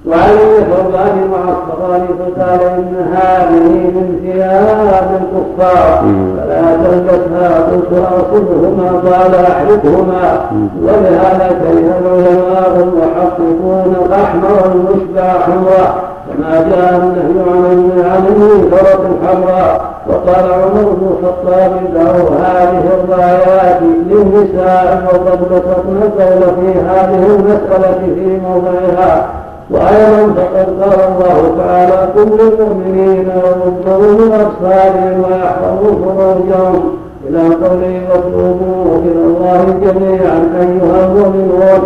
[0.07, 6.05] وعلي ثوبان معصران فقال ان هذه من ثياب الكفار
[6.37, 10.41] فلا تلبسها قلت اخذهما قال احرقهما
[10.83, 15.95] ولهذا كره العلماء المحققون الأحمر المشبع حمراء.
[16.27, 19.91] كما جاء النهي عن عن المنكرة حمراء.
[20.09, 28.41] وقال عمر بن الخطاب له هذه الرايات للنساء وقد بسطنا القول في هذه المسألة في
[28.49, 29.27] موضعها.
[29.71, 36.83] وأيضا فقد قال الله تعالى كل المؤمنين يغضوا من أبصارهم ويحفظوا فروجهم
[37.29, 41.81] إلى قوله وتوبوا إلى الله جميعا أيها المؤمنون.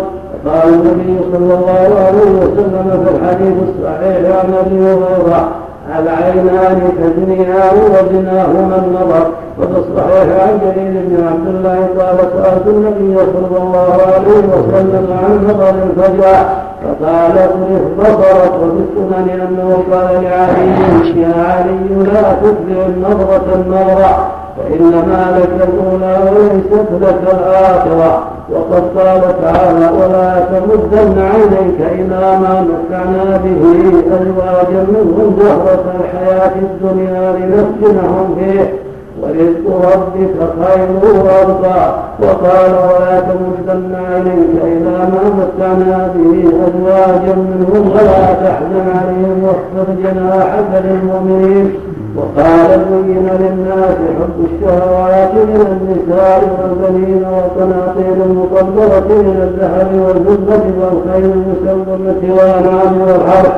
[0.45, 5.49] قال النبي صلى الله عليه وسلم في الحديث الصحيح عن أبي هريرة
[5.99, 9.25] العينان تزنيان وزناهما النظر
[9.59, 15.47] وفي الصحيح عن جرير بن عبد الله قال سالت النبي صلى الله عليه وسلم عن
[15.47, 16.45] نظر الفجر
[16.81, 24.27] فقال اصرف بصرك وفي السنن انه قال لعلي يا علي لا تتبع النظرة النظره
[24.57, 28.23] فانما لك الأولى وليست لك الآخرة.
[28.51, 33.63] وقد قال تعالى ولا تمدن عينيك إلى ما متعنا به
[34.17, 38.73] أزواجا منهم زهرة الحياة الدنيا لنفتنهم فيه.
[39.21, 41.81] ورزق ربك خير وارضى
[42.23, 47.91] وقال ولا تمدن عينيك إلى ما متعنا به أزواجا منهم.
[47.91, 51.73] ولا تحزن عليهم واخفض جناحك للمؤمنين.
[52.15, 62.21] وقال زين للناس حب الشهوات من النساء والبنين والقناطير المقدرة من الذهب والفضة والخيل المسومة
[62.35, 63.51] والأنعام والحرث.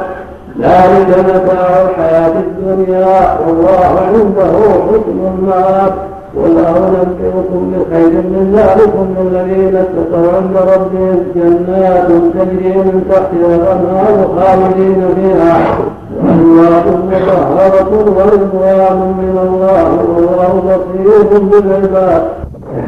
[0.60, 4.54] ذلك متاع الحياة الدنيا والله عنده
[4.88, 5.94] حكم المآب.
[6.38, 15.02] ولا أنبئكم بخير من ذلكم الذين اتقوا عند ربهم جنات تجري من تحتها الأنهار خالدين
[15.16, 15.58] فيها.
[16.18, 22.24] وأزواج مطهرة ورضوان من الله والله بصير بالعباد.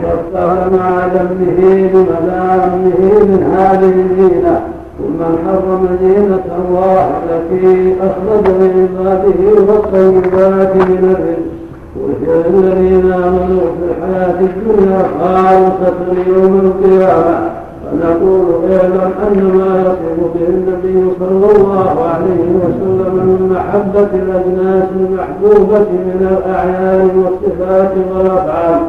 [0.03, 4.61] وقد مع ذنبه بمنامه من هذه الزينة.
[4.97, 11.64] ثم حرم زينة الله التي أخرج لعباده والطيبات من الرزق.
[12.01, 17.49] وجعل الذين آمنوا في الحياة الدنيا خالصة يوم القيامة.
[17.85, 25.79] فنقول اعلم أن ما يصف به النبي صلى الله عليه وسلم من محبة الأجناس المحبوبة
[25.79, 28.81] من الأعيان والصفات والأفعال.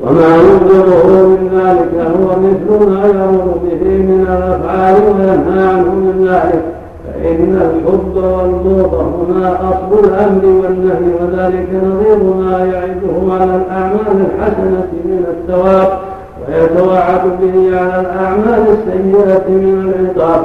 [0.00, 6.64] وما يبغضه من ذلك هو مثل ما يامر به من الأفعال وينهى عنه من ذلك.
[7.22, 15.24] فإن الحب والبغض هما أصل الأمر والنهي وذلك نظير ما يعده على الأعمال الحسنة من
[15.28, 15.88] الثواب
[16.48, 20.42] ويتوعد به على الأعمال السيئة من العقاب.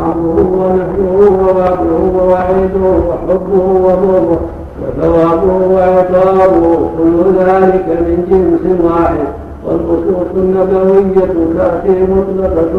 [0.00, 4.38] أمره ونهيه ووعده ووعيده وحبه وبغضه
[4.82, 9.43] وثوابه وعقابه كل ذلك من جنس واحد.
[9.66, 11.26] والنصوص النبوية
[11.58, 12.72] تأتي مطلقة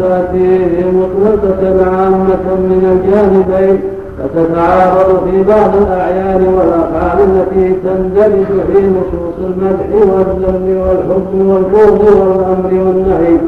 [0.00, 3.80] تأتي مطلقة عامة من الجانبين
[4.18, 13.38] فتتعارض في بعض الأعيان والأفعال التي تندرج في نصوص المدح والذم والحب والبغض والأمر والنهي.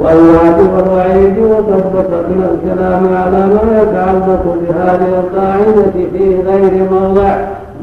[0.00, 7.36] والوعد والوعيد وقد بسطنا الكلام على ما يتعلق بهذه القاعدة في غير موضع.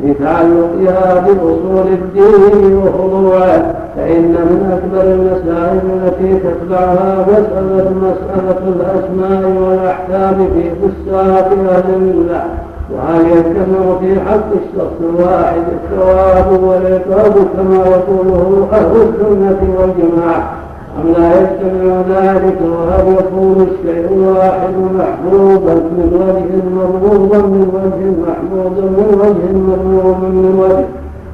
[0.04, 10.64] لتعلقها بأصول الدين وخضوعه فإن من أكبر المسائل التي تتبعها مسألة مسألة الأسماء والأحكام في
[10.70, 12.44] فساق أهل الملة
[12.94, 20.54] وهل يجتمع في حق الشخص الواحد الثواب والعقاب كما يقوله أهل السنة والجماعة.
[21.00, 28.82] أم لا يجتمع ذلك وهل يكون الشيء الواحد محبوبا من وجه مرغوبا من وجه محمودا
[28.82, 30.86] من وجه مرغوبا من وجه؟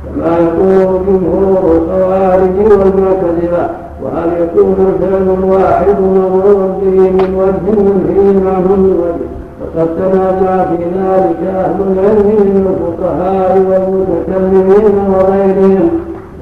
[0.05, 3.69] كما يقول جمهور الخوارج والمعتزلة
[4.03, 7.75] وهل يكون الفعل الواحد مأمورا به من وجه
[8.07, 9.29] فيه معه من وجه؟
[9.61, 15.89] وقد تنازع في ذلك أهل العلم من الفقهاء والمتكلمين وغيرهم.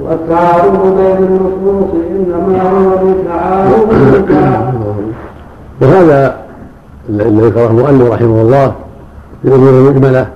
[0.09, 3.87] والتعارض بين النصوص إنما هو لتعارض
[5.81, 6.37] وهذا
[7.09, 8.75] الذي ذكره المؤلف رحمه الله
[9.41, 10.27] في الأمور المجمله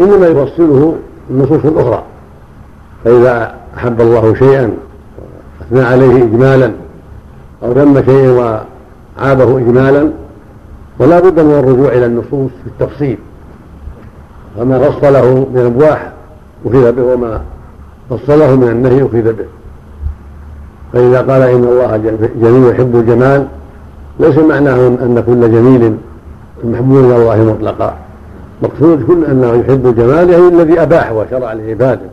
[0.00, 0.94] إنما يفصله
[1.30, 2.02] النصوص الأخرى
[3.04, 4.72] فإذا أحب الله شيئا
[5.60, 6.72] اثنى عليه اجمالا
[7.62, 10.10] أو ذم شيئا وعابه اجمالا
[10.98, 13.18] ولا بد من الرجوع إلى النصوص في التفصيل
[14.56, 15.82] فما فصله من
[16.64, 17.40] اخذ به وما
[18.10, 19.44] فصله من النهي اخذ به
[20.92, 21.96] فإذا قال إن الله
[22.42, 23.46] جميل يحب الجمال
[24.20, 25.96] ليس معناه أن كل جميل
[26.64, 27.94] محبوب إلى الله مطلقا.
[28.62, 32.08] مقصود كل أنه يحب الجمال يعني الذي اباح وشرع لعباده.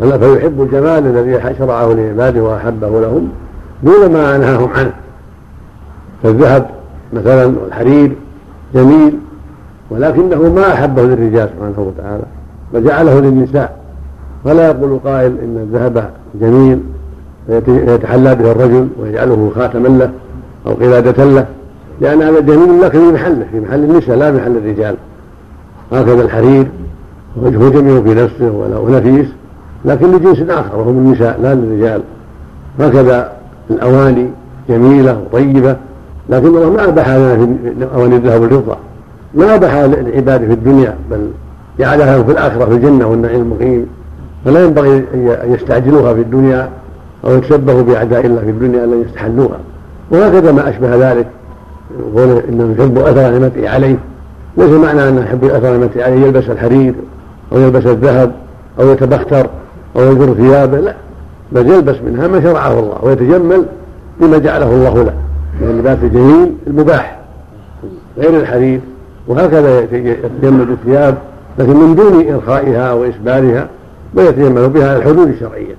[0.00, 3.28] فيحب الجمال الذي شرعه لعباده وأحبه لهم
[3.82, 4.92] دون ما نهاهم عنه.
[6.22, 6.66] كالذهب
[7.12, 8.12] مثلا والحرير
[8.74, 9.18] جميل
[9.90, 12.24] ولكنه ما أحبه للرجال سبحانه وتعالى
[12.72, 13.83] بل جعله للنساء.
[14.44, 16.80] فلا يقول قائل إن الذهب جميل
[17.46, 20.10] فيتحلى به الرجل ويجعله خاتما له
[20.66, 21.46] أو قلادة له
[22.00, 24.96] لأن هذا جميل لكن في محله في محل النساء لا محل الرجال.
[25.92, 26.66] هكذا الحرير
[27.42, 29.26] وجهه جميل في نفسه ونفيس
[29.84, 32.00] لكن لجنس آخر وهم النساء لا للرجال.
[32.80, 33.32] هكذا
[33.70, 34.26] الأواني
[34.68, 35.76] جميلة وطيبة
[36.28, 38.76] لكن الله ما أباح لنا في أواني الذهب والفضة
[39.34, 41.30] ما أباح للعباد في الدنيا بل
[41.78, 43.86] جعلها في الآخرة في الجنة والنعيم المقيم.
[44.44, 46.68] فلا ينبغي أن يستعجلوها في الدنيا
[47.24, 49.58] أو يتشبهوا بأعداء الله في الدنيا أن يستحلوها.
[50.10, 51.26] وهكذا ما أشبه ذلك
[51.98, 53.96] يقول إنه يحب أثر نعمته عليه.
[54.56, 56.94] ليس معنى أنه يحب أثر نعمته عليه يلبس الحرير
[57.52, 58.32] أو يلبس الذهب
[58.80, 59.46] أو يتبختر
[59.96, 60.94] أو يجر ثيابه لا.
[61.52, 63.64] بل يلبس منها ما شرعه الله ويتجمل
[64.20, 65.14] بما جعله الله له
[65.60, 67.18] من اللباس الجميل المباح
[68.18, 68.80] غير الحرير.
[69.28, 71.14] وهكذا يتجمل بالثياب
[71.58, 73.68] لكن من دون إرخائها وإسبالها
[74.16, 75.74] ويتجمل بها الحدود الشرعية.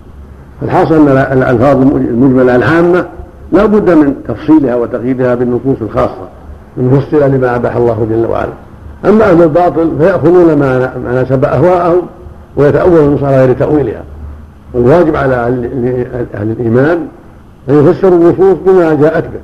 [0.62, 3.06] الحاصل أن الألفاظ المجملة العامة
[3.52, 6.28] لا بد من تفصيلها وتقييدها بالنصوص الخاصة
[6.78, 8.54] المفصلة لما أباح الله جل وعلا.
[9.06, 12.02] أما أهل الباطل فيأخذون ما ما نسب أهواءهم
[12.58, 14.04] ويتأولون النصوص على غير تأويلها.
[14.74, 15.36] والواجب على
[16.34, 17.08] أهل الإيمان
[17.70, 19.40] أن يفسروا النصوص بما جاءت به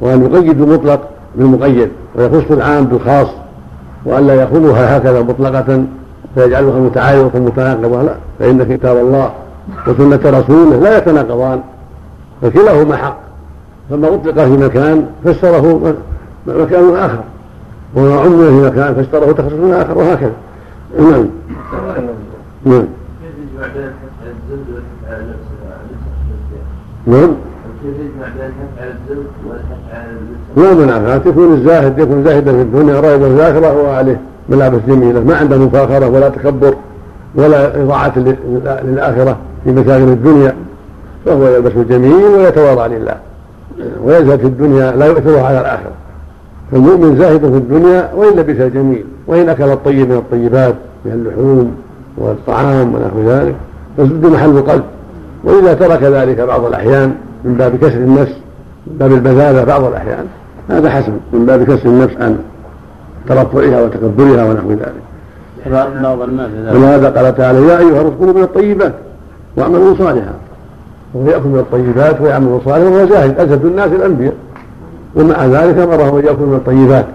[0.00, 1.00] وأن يقيدوا المطلق
[1.36, 3.26] بالمقيد ويخصوا العام بالخاص
[4.04, 5.84] وأن لا يأخذوها هكذا مطلقة
[6.38, 9.30] فيجعلها متعارضة متناقضة لا فإن كتاب الله
[9.86, 11.60] وسنة رسوله لا يتناقضان
[12.42, 13.18] فكلاهما حق.
[13.90, 15.94] فما أطلق في مكان فسره
[16.46, 17.18] مكان آخر
[17.94, 20.32] وما عمل في مكان فسره تخصص آخر وهكذا.
[20.98, 21.26] نعم.
[22.64, 22.86] نعم.
[27.06, 27.34] نعم.
[30.56, 35.20] لا منع تكون الزاهد يكون زاهدا في الدنيا راغبا في الآخرة هو عليه ملابس جميله
[35.20, 36.74] ما عنده مفاخرة ولا تكبر
[37.34, 38.12] ولا إضاعة
[38.84, 40.54] للآخرة في مكان الدنيا
[41.26, 43.16] فهو يلبس الجميل ويتواضع لله.
[44.04, 45.92] ويزهد في الدنيا لا يؤثرها على الآخرة.
[46.72, 50.74] فالمؤمن زاهد في الدنيا وإن لبس الجميل وإن أكل الطيب من الطيبات
[51.04, 51.76] من اللحوم
[52.16, 53.54] والطعام ونحو ذلك
[53.96, 54.84] فسد محل القلب.
[55.44, 58.34] وإذا ترك ذلك بعض الأحيان من باب كسر النفس
[58.86, 60.26] من باب البذالة بعض الأحيان
[60.70, 61.12] هذا حسن.
[61.32, 62.38] من باب كسر النفس عن
[63.28, 65.02] ترفعها وتكبرها ونحو ذلك.
[66.74, 68.92] ولهذا قال تعالى يا أيها الرسول من الطيبات
[69.56, 70.32] واعملوا صالحا.
[71.14, 74.34] وهو يأكل من الطيبات ويعمل صالحا وهو زاهد أزهد الناس الأنبياء.
[75.16, 77.06] ومع ذلك أمره أن يأكل من الطيبات.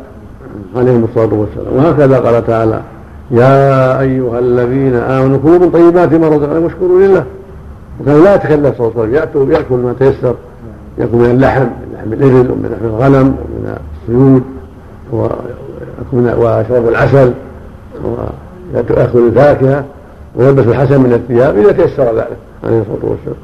[0.75, 1.75] عليهم الصلاة والسلام.
[1.75, 2.81] وهكذا قال تعالى
[3.31, 7.23] يا أيها الذين آمنوا كلوا من طيبات ما رزقناكم واشكروا لله.
[8.01, 10.35] وكان لا يتكلف صلى الله عليه وسلم يأتوا يأكل ما تيسر
[10.97, 14.43] يأكل من اللحم من لحم الإبل ومن لحم الغنم ومن الصيود
[16.13, 17.33] ويشرب العسل
[18.73, 19.83] ويأكل الفاكهة
[20.35, 23.35] ويلبس الحسن من الثياب إذا تيسر ذلك عليه الصلاة والسلام.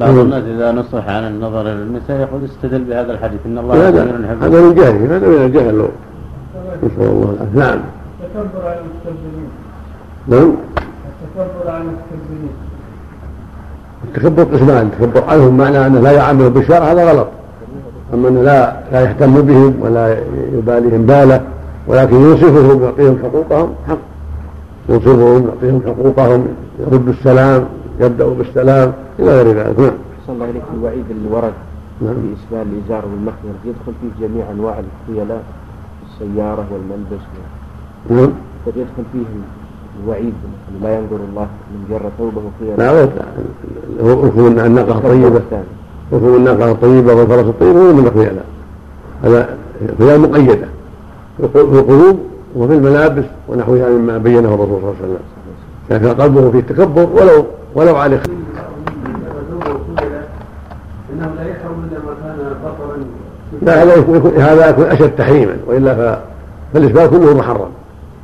[0.00, 4.02] بعض الناس إذا نصح عن النظر إلى النساء يقول استدل بهذا الحديث إن الله هذا
[4.40, 5.88] هذا من جهل هذا من الجهل لو
[6.82, 7.34] نسال الله.
[7.40, 7.78] العافيه نعم.
[8.22, 9.48] التكبر على المستكبرين
[10.28, 10.54] نعم.
[11.36, 12.50] التكبر على المستكبرين
[14.04, 17.26] التكبر قسمان التكبر عنهم معنى أنه لا يعامل بالشرع هذا غلط.
[18.14, 20.16] أما أنه لا لا يهتم بهم ولا
[20.52, 21.40] يباليهم باله.
[21.88, 23.98] ولكن ينصفهم يعطيهم حقوقهم حق.
[24.88, 26.46] ينصفهم يعطيهم حقوقهم
[26.80, 27.64] يرد السلام
[28.00, 29.78] يبدأ بالسلام إلى غير ذلك.
[29.78, 29.90] نعم.
[30.26, 31.52] صلى الله عليك الوعيد اللي ورد
[32.00, 32.14] نعم.
[32.14, 35.42] في إسبال الإزار والمخير يدخل فيه جميع أنواع الخيلاء
[36.06, 37.24] السيارة والملبس.
[38.10, 38.30] نعم.
[38.66, 39.24] يدخل فيه
[40.04, 40.34] الوعيد
[40.82, 43.08] لا ينظر الله من جر ثوبه خيلاء لا
[44.02, 45.40] هو هو الناقة طيبة.
[46.12, 48.44] ركوب الناقة الطيبة والفرس الطيب هو من الخيلاء.
[49.24, 49.56] هذا
[49.98, 50.68] خيال مقيدة.
[51.40, 52.18] القلوب
[52.56, 55.18] وفي الملابس ونحوها مما بينه الرسول صلى الله عليه وسلم.
[55.88, 58.34] كان قلبه فيه تكبر ولو ولو على خير.
[63.62, 66.18] لا هذا يكون هذا يكون أشد تحريما وإلا
[66.74, 67.68] فالإسبال كله محرم.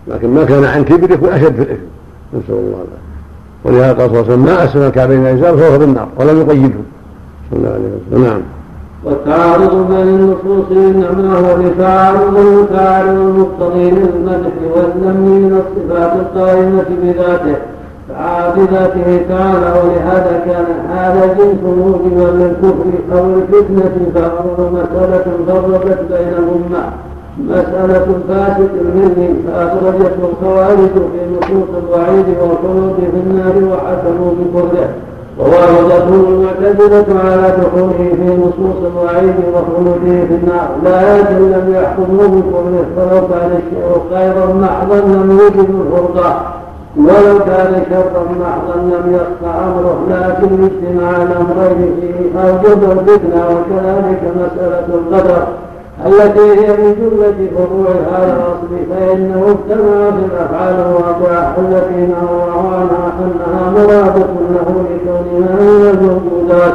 [0.09, 1.83] لكن ما كان عن كبر يكون أشد في الإثم.
[2.35, 3.05] نسأل الله العافية.
[3.65, 6.81] ولهذا قال صلى الله عليه وسلم ما أسلم الكعبين الانسان فهو في النار ولم يقيده.
[7.51, 8.25] صلى الله عليه وسلم.
[8.25, 8.41] نعم.
[9.05, 17.57] والتعارض بين النصوص إنما هو لتعارض تعارض المقتضي للمدح والذم من الصفات القائمة بذاته.
[18.57, 26.85] بذاته تعالى ولهذا كان هذا جنس موجبا للكفر أو الفتنه فأمر مسألة فرقت بين الأمة.
[27.39, 34.89] مسألة فاسد منهم فأخرجته الخوارج في نصوص الوعيد والخلود في النار وحكموا بكفره
[35.39, 40.69] وواردته المعتزلة على دخوله في نصوص الوعيد وخلوده في النار.
[40.85, 46.43] لكن لم يحكموا بكفره فلو كان الشيء خيرا محضا لم يجد الفرقة.
[46.97, 49.99] ولو كان شرا محضا لم يخفى أمره.
[50.11, 55.43] لكن اجتماع الأمرين فيه أوجب الفتنة وكذلك مسألة القدر.
[56.07, 63.13] التي هي من جملة فروع هذا الأصل فإنه اجتمع في الأفعال الواقعة التي نهى عنها
[63.21, 66.75] أنها مرادة له لكونها من الموجودات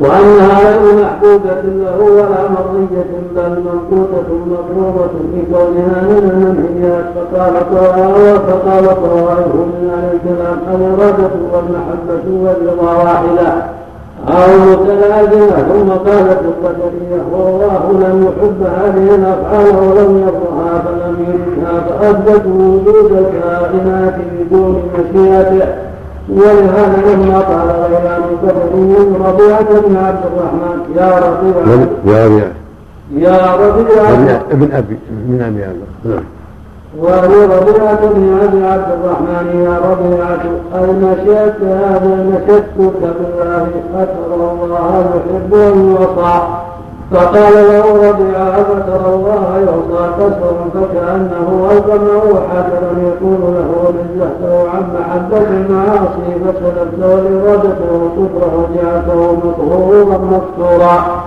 [0.00, 7.54] وأنها غير محبوبة له ولا مرضية بل ممقوتة مطلوبة لكونها من المنهيات فقال
[8.46, 13.66] فقال طوائف من أهل الكلام الإرادة والمحبة والرضا واحدة.
[14.28, 22.52] أو متلازمة ثم قالت القدرية والله لم يحب هذه الأفعال ولم يرضها فلم يردها فأثبتوا
[22.52, 25.66] وجود الكائنات بدون مشيئته.
[26.28, 32.50] ولهذا لما قال غيران القدري ربيعة بن عبد الرحمن يا ربيعة يا ربيعة
[33.16, 34.98] يا ربيعة ابن أبي
[35.28, 35.60] من أبي
[36.10, 36.22] نعم
[37.02, 40.44] وهو ربيعة بن أبي عبد الرحمن يا ربيعة
[40.74, 46.42] أي نشأت هذا نشدتك بالله أترى الله يحب أن يعصى
[47.12, 55.46] فقال له ربيعة فترى الله يعصى كسرا فكأنه ألقمه حجرا يقول له نزهته عن محبة
[55.50, 61.22] المعاصي فسلبته إرادته كفره وجعلته مطهورا مستورا.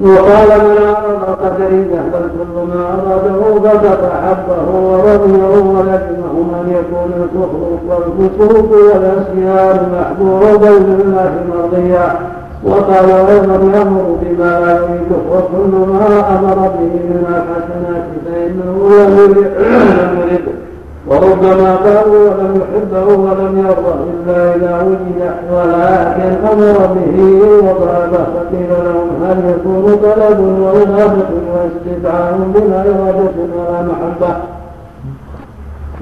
[0.00, 5.44] وقال من أراد قدريه بل كل ما أراده فقد أحبه ورضيه
[5.78, 12.18] ولكنه من يكون الكفر والفسوق والعصيان محبوبا لله مرضيا.
[12.64, 20.69] وقال أيضا يأمر بما لا يريده وكل ما أمر به من الحسنات فإنه لم يرد
[21.10, 25.20] وربما قالوا ولم يحبه ولم يرضى إلا إذا وجد
[25.52, 27.16] ولكن أمر به
[27.64, 34.36] وطلبه فقيل لهم هل يكون طلب وإرادة واستدعاء بلا إرادة ولا محبة.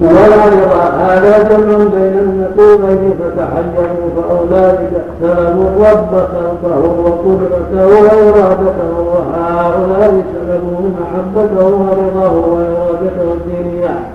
[0.01, 4.89] ولا رضا هذا جمع بين النقيضين فتحيروا فأولئك
[5.21, 14.08] سلبوا الرب خلقه وقدرته وإرادته وهؤلاء سلبوا محبته ورضاه وإرادته الدينية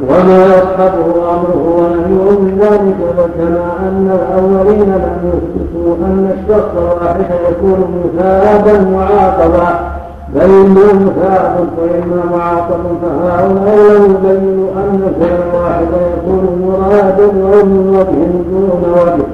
[0.00, 7.80] وما يصحبه أمره ونهيه من ذلك وكما أن الأولين لم يثبتوا أن الشخص الواحد يكون
[8.04, 9.96] مثابا معاقبا.
[10.34, 18.20] بل اما مثاب واما معاقب فهؤلاء لم يبينوا أن كل واحد يكون مرادا ومن وجه
[18.50, 19.26] دون وجه.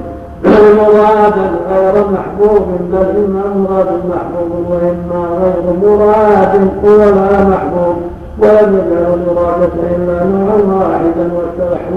[0.43, 7.95] بل مرادا غير محبوب بل إما مراد محبوب وإما غير مراد ولا محبوب.
[8.43, 11.29] ولم يجعل المرادة إلا نوعا واحدا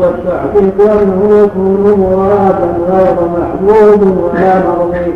[0.01, 5.13] والتحقيق أنه يكون مرادا غير محبوب ولا مرضي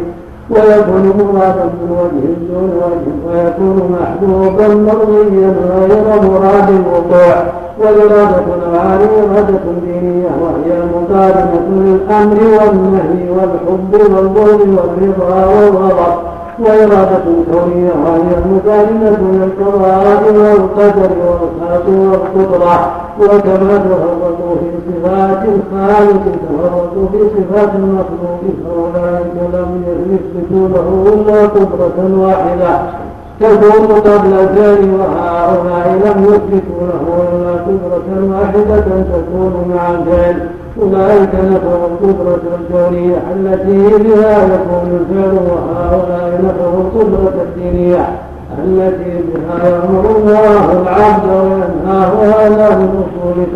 [0.50, 7.36] ويكون مرادا من وجه دون وجه ويكون محبوبا مرضيا غير مراد الوقوع
[7.80, 16.14] والإرادة نوعان إرادة دينية وهي المقارنة للأمر والنهي والحب والبغض والرضا والغضب
[16.64, 22.90] وإرادة كونية وهي المقارنة للقضاء والقدر والخلق والقدرة
[23.20, 29.70] وكما تفرقوا في صفات الخالق تفرقوا في صفات المخلوق فأولئك لم
[30.10, 32.80] يثبتوا له إلا قدرة واحدة.
[33.40, 36.80] تكون قبل الفعل وهؤلاء لم يثبتوا
[37.32, 38.80] إلا قدرة واحدة
[39.12, 40.48] تكون مع الفعل
[40.82, 48.08] أولئك نفوا القدرة الكونية التي بها يكون الفعل وهؤلاء نفوا القدرة الدينية
[48.64, 53.46] التي بها يأمر الله العبد وينهاه على من أصول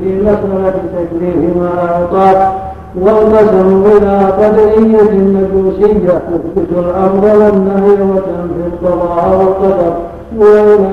[0.00, 2.52] في مسألة تكليف ما أعطاه
[3.00, 9.92] والقسم إلى قدرية مجوسية تثبت الأمر والنهي وتنفي القضاء والقدر.
[10.38, 10.92] وإلى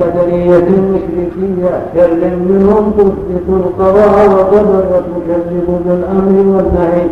[0.00, 7.06] قدرية مشركية شر منهم تثبت القضاء والقدر وتكذب بالأمر والنهي.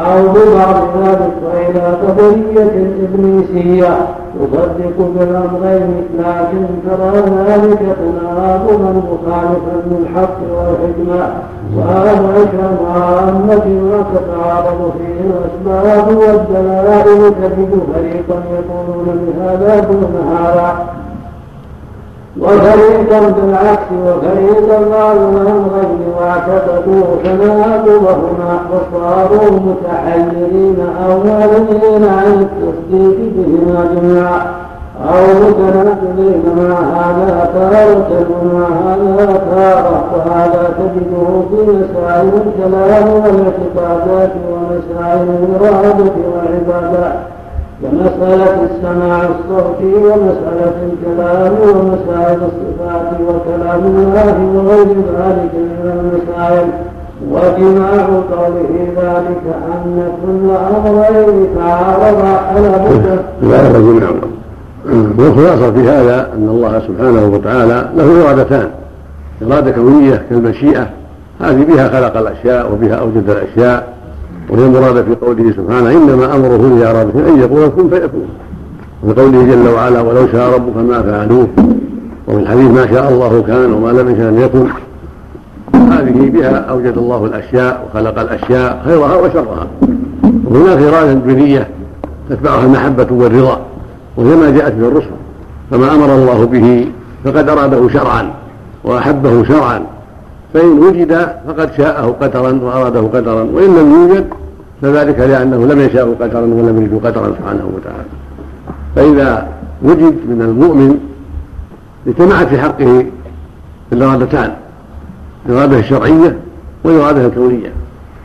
[0.00, 2.70] أو ببعض ذلك وإلى قدرية
[3.02, 4.06] إبليسية.
[4.40, 11.28] تصدق بالأمرين لكن ترى ذلك تناقضا مخالفا للحق والحكمة.
[11.76, 20.95] وهذا كما أمة ما تتعارض فيه الأسباب والدلائل تجد فريقا يقولون بهذا دون هذا.
[22.40, 34.40] وفريقا بالعكس وفريقا لهم غير واعتقدوا تناقضهما وصاروا متحيرين أو معلنين عن التصديق بهما جميعا.
[35.08, 40.04] أو متناقضين مع هذا تارة ومع هذا تارة.
[40.14, 47.35] وهذا تجده في مسائل الكلام والاعتقادات ومسائل الإرادة والعبادات.
[47.82, 54.86] كمسألة السماع الصوتي ومسألة الكلام ومسائل الصفات وكلام الله وغير
[55.18, 56.66] ذلك من المسائل
[57.30, 63.18] وجماع قوله ذلك أن كل أمرين تعارضا على بد.
[63.42, 63.70] لا
[65.18, 68.68] والخلاصة في هذا أن الله سبحانه وتعالى له إرادتان.
[69.42, 70.86] إرادة كونية كالمشيئة.
[71.40, 73.95] هذه بها خلق الأشياء وبها أوجد الأشياء.
[74.50, 78.28] وهي المراد في قوله سبحانه إنما أمره اذا اراد أن يقول كن فيكون.
[79.02, 81.48] وفي قوله جل وعلا ولو شاء ربك ما فعلوه
[82.28, 84.66] وفي الحديث ما شاء الله كان وما لم يشاء يكن
[85.74, 89.66] هذه بها أوجد الله الأشياء وخلق الأشياء خيرها وشرها.
[90.44, 91.68] وهناك اراده دنيا
[92.30, 93.60] تتبعها المحبة والرضا
[94.16, 95.10] وهي ما جاءت به الرسل
[95.70, 96.86] فما أمر الله به
[97.24, 98.30] فقد أراده شرعا
[98.84, 99.95] وأحبه شرعا.
[100.54, 104.26] فإن وجد فقد شاءه قدرا وأراده قدرا وإن لم يوجد
[104.82, 108.08] فذلك لأنه لم يشاء قدرا ولم يريد قدرا سبحانه وتعالى.
[108.96, 109.48] فإذا
[109.82, 110.98] وجد من المؤمن
[112.06, 113.06] اجتمعت في حقه
[113.92, 114.52] الإرادتان
[115.48, 116.36] الإرادة الشرعية
[116.84, 117.72] والإرادة الكونية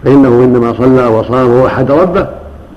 [0.04, 2.28] فإنه إنما صلى وصام ووحد ربه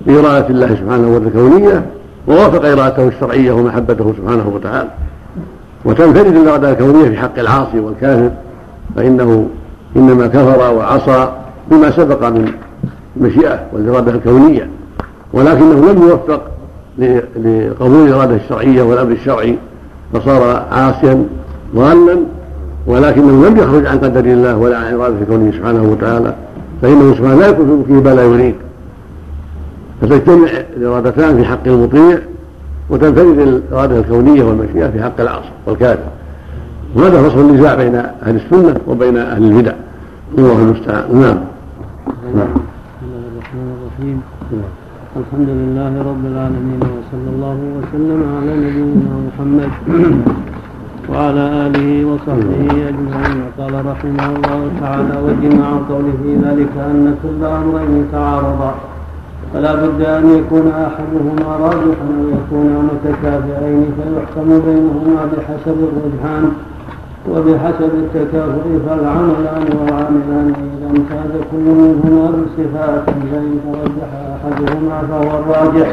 [0.07, 1.87] بإرادة الله سبحانه وتعالى الكونية
[2.29, 4.89] ووافق إرادته الشرعية ومحبته سبحانه وتعالى.
[5.85, 8.31] وتنفرد الإرادة الكونية في حق العاصي والكافر
[8.97, 9.48] فإنه
[9.97, 11.28] إنما كفر وعصى
[11.70, 12.52] بما سبق من
[13.16, 14.69] المشيئة والإرادة الكونية
[15.32, 16.43] ولكنه لم يوفق
[16.98, 19.59] لقبول الإرادة الشرعية والأمر الشرعي
[20.12, 21.24] فصار عاصيا
[21.74, 22.19] ضالا
[22.86, 26.35] ولكنه لم يخرج عن قدر الله ولا عن إرادة كونه سبحانه وتعالى
[26.82, 28.55] فإنه سبحانه لا يكون في ملكه ما لا يريد.
[30.01, 32.19] فتجتمع الإرادتان في حق المطيع
[32.90, 36.09] وتنفرد الإرادة الكونية والمشيئة في حق العاصي والكافر.
[36.97, 39.73] وهذا فصل النزاع بين أهل السنة وبين أهل البدع.
[40.39, 41.05] الله المستعان.
[41.12, 41.39] نعم.
[42.39, 42.55] نعم
[42.95, 44.19] بسم الله الرحمن الرحيم.
[45.21, 49.71] الحمد لله رب العالمين وصلى الله وسلم على نبينا محمد
[51.11, 53.37] وعلى آله وصحبه أجمعين.
[53.45, 58.75] وقال رحمه الله تعالى وجمع قوله ذلك أن كل أمرين تعارضا.
[59.53, 66.45] فلا بد أن يكون أحدهما راجحا أو يكونا متكافئين فيحكم بينهما بحسب الرجحان.
[67.31, 75.89] وبحسب التكافؤ فالعملان والعاملان إذا امتاز كل منهما بصفات فإن ترجح أحدهما فهو الراجح.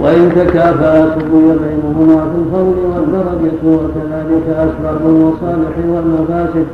[0.00, 6.66] وإن تكافأ سوي بينهما في الفضل والدرجة وكذلك أسباب المصالح والمفاسد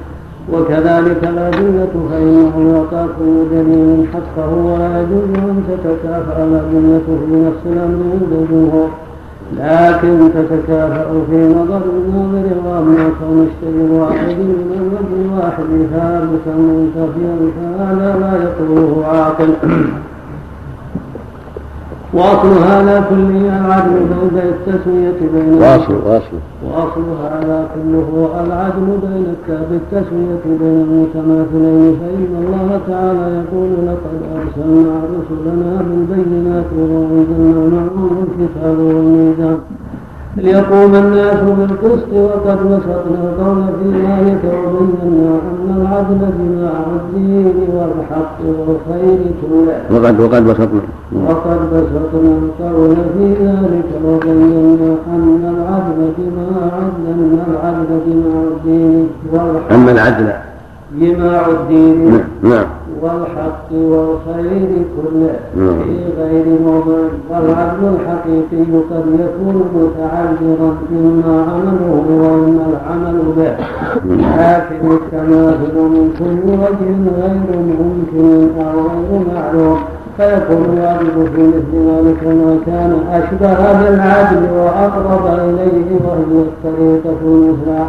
[0.52, 8.02] وكذلك الأدلة فإنه يعطى كل دليل حقه ولا يجوز أن تتكافأ الأدلة في نفس الأمر
[8.12, 8.88] عند الجمهور
[9.56, 11.80] لكن تتكافأ في نظر
[12.52, 19.48] الناظر كون الشيء الواحد من الوجه الواحد ثابتا منتفيا فهذا لا يقوله عاقل.
[22.12, 26.38] واصل هذا كله العدل بين التسوية بين واصل واصل.
[26.64, 28.08] واصل هذا كله
[28.46, 29.26] العدل بين
[29.70, 39.58] بالتسوية بين المتماثلين فإن الله تعالى يقول لقد أرسلنا رسلنا بالبينات وأنزلنا معهم الكتاب والميزان.
[40.36, 49.18] ليقوم الناس بالقسط وقد بسطنا القول في ذلك وبينا أن العدل جماع الدين والحق والخير
[49.42, 50.80] كله وقد وقد بسطنا
[51.28, 56.78] وقد بسطنا القول في ذلك وبينا أن العدل جماع
[57.08, 60.28] أن العدل جماع الدين والحق أما العدل.
[61.00, 62.64] جماع الدين نعم.
[63.02, 65.36] والحق والخير كله.
[65.56, 65.78] نعم.
[65.82, 66.98] في غير موضع
[67.30, 73.52] والعدل الحقيقي قد يكون متعذرا إما عمله وإما العمل به.
[74.06, 77.48] لكن التماثل من كل وجه غير
[77.80, 79.78] ممكن أو غير معلوم.
[80.16, 87.84] فيكون الواجب في مثل ذلك ما كان أشبه بالعدل وأقرب إليه وهي الطريقة المثلى.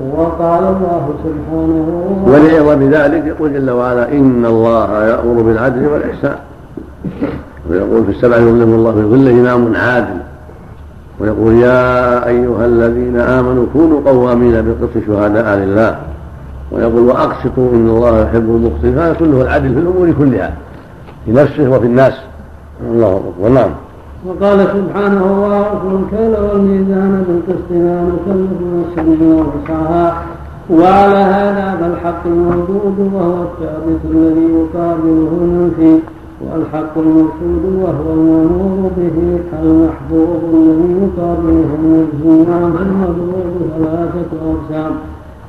[0.00, 6.36] وقال الله سبحانه ولعظم ذلك يقول جل وعلا إن الله يأمر بالعدل والإحسان.
[7.70, 10.16] ويقول في السبع يظلم الله في ظله إمام عادل
[11.20, 15.96] ويقول يا أيها الذين آمنوا كونوا قوامين بالقسط شهداء لله.
[16.72, 18.98] ويقول وأقسطوا إن الله يحب المقسطين.
[18.98, 20.52] هذا كله العدل في الأمور كلها
[21.24, 22.14] في نفسه وفي الناس.
[22.90, 23.48] الله أكبر.
[23.48, 23.70] نعم.
[24.26, 30.22] وقال سبحانه واوفوا الكيل والميزان بالقسط لا نكلف نفسا وسعها
[30.70, 35.98] وعلى هذا فالحق الموجود وهو الثابت الذي يقابله المنفي
[36.46, 41.72] والحق المقصود وهو المامور به المحبوب الذي يقابله
[42.48, 44.92] عنه المبغوض ثلاثة أقسام.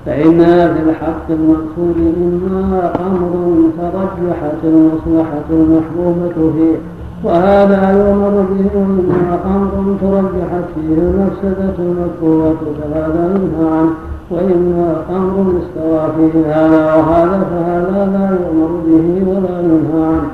[0.06, 0.40] فإن
[0.74, 6.78] في الحق المقصود إما أمر ترجحت المصلحة المحبوبة فيه
[7.24, 13.94] وهذا يؤمر به وإما أمر ترجحت فيه المفسدة المكروهة فهذا ينهى عنه.
[14.32, 20.30] وإما أمر استوى فيه هذا وهذا فهذا لا يؤمر به ولا ينهى عنه.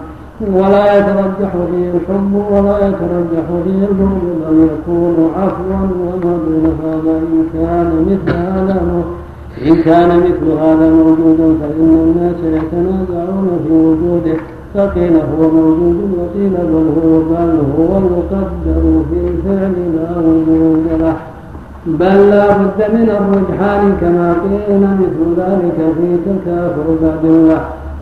[0.58, 7.46] ولا يترجح فيه الحب ولا يترجح فيه البغض بل يكون عفوا وما دون هذا إن
[7.54, 9.04] كان مثل هذا
[9.68, 14.40] إن كان مثل هذا موجودا فإن الناس يتنازعون في وجوده.
[14.80, 21.16] فقيل هو موجود وقيل بل هو بل هو المقدر في الفعل لا وجود له
[21.86, 26.18] بل لا بد من الرجحان كما قيل مثل ذلك في
[27.02, 27.62] بعد الله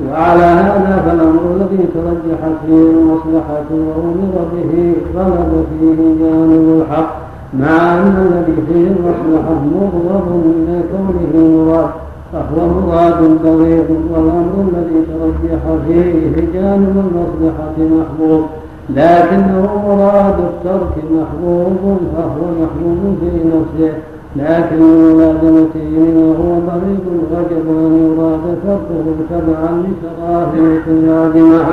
[0.10, 7.16] وعلى هذا فالأمر الذي ترجحت فيه المصلحة وأمر به غلب فيه جانب الحق
[7.60, 12.07] مع أن الذي فيه المصلحة مغضب من كونه مراد.
[12.34, 18.46] فهو مراد بغيض والأمر الذي ترجح فيه جانب المصلحه محبوب.
[18.90, 23.94] لكنه مراد الترك محبوب فهو محبوب في نفسه.
[24.36, 31.66] لكن ملازمته لما هو ضريب وجب ان يراد تركه تبعا لتراهيق اللازمه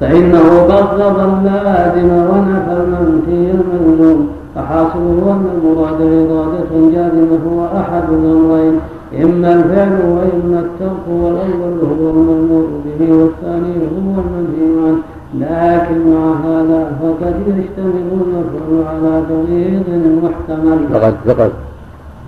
[0.00, 8.80] فإنه بغض اللازم ونفى المنفي الملزوم فحاصله أن المراد إرادة جازمة هو أحد الأمرين.
[9.22, 14.98] إما الفعل وإما الترك والأول هو المأمور به والثاني هو المنهي عنه.
[15.38, 19.82] لكن مع هذا فقد يشتمل المفعول على تغيير
[20.22, 20.78] محتمل.
[20.92, 21.50] فقد فقد.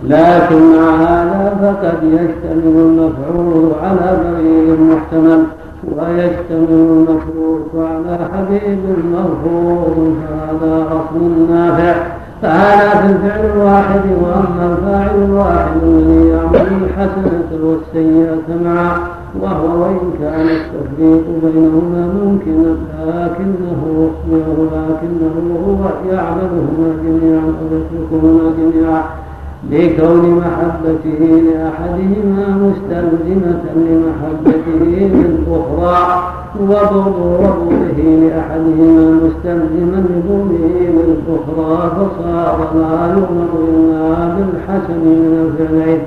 [0.04, 5.44] لكن مع هذا فقد يشتمل المفعول على تغيير محتمل.
[5.92, 8.78] ويشتمل المفروض على حبيب
[9.12, 11.94] مرفوض فهذا أصل نافع.
[12.42, 18.98] فهذا في الفعل الواحد وأما الفاعل الواحد الذي يعمل الحسنه والسيئة معا
[19.40, 22.76] وهو وإن كان التفريق بينهما ممكنا
[23.06, 24.10] لكنه
[24.72, 25.34] لكنه
[25.66, 29.02] هو يعملهما جميعا ويتركهما جميعا.
[29.70, 36.22] لكون محبته لأحدهما مستلزمة لمحبته للأخرى
[36.60, 37.58] وبغضه
[37.98, 40.66] لأحدهما مستلزما لبغضه
[40.96, 45.98] للأخرى فصار لا يؤمر إلا بالحسن من الفعلين.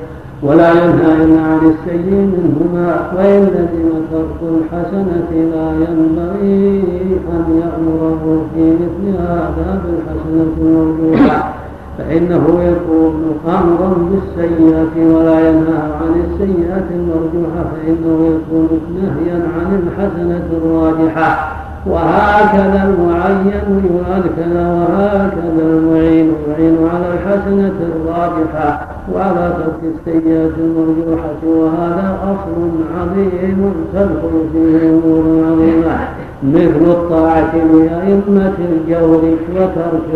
[0.44, 6.84] ولا ينهى إلا عن السيء منهما وإن لزم ترك الحسنة لا ينبغي
[7.31, 11.59] أن يأمره في مثل هذا بالحسنة الموجودة
[11.99, 21.55] فإنه يكون أمرا بالسيئة ولا ينهى عن السيئة المرجوحة فإنه يكون نهيا عن الحسنة الراجحة.
[21.88, 31.39] وهكذا المعين هكذا وهكذا المعين يعين على الحسنة الراجحة وعلى ترك السيئة المرجوحة.
[31.45, 32.69] وهذا أصل
[32.99, 35.97] عظيم تدخل فيه أمور عظيمة.
[36.43, 39.21] مثل الطاعة لأئمة الجور
[39.55, 40.09] وترك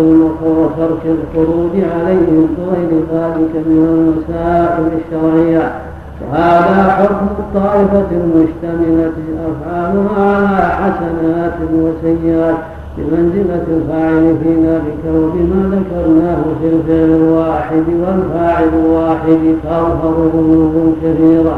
[0.43, 5.71] وترك الخروج عليهم وغير ذلك من المسائل الشرعية.
[6.31, 9.11] وهذا حكم الطائفة المشتملة
[9.49, 12.55] أفعالها على حسنات وسيئات
[12.97, 21.57] بمنزلة الفاعل في ذلك وبما ذكرناه في الفعل الواحد والفاعل الواحد تظهر ذنوب كثيرة.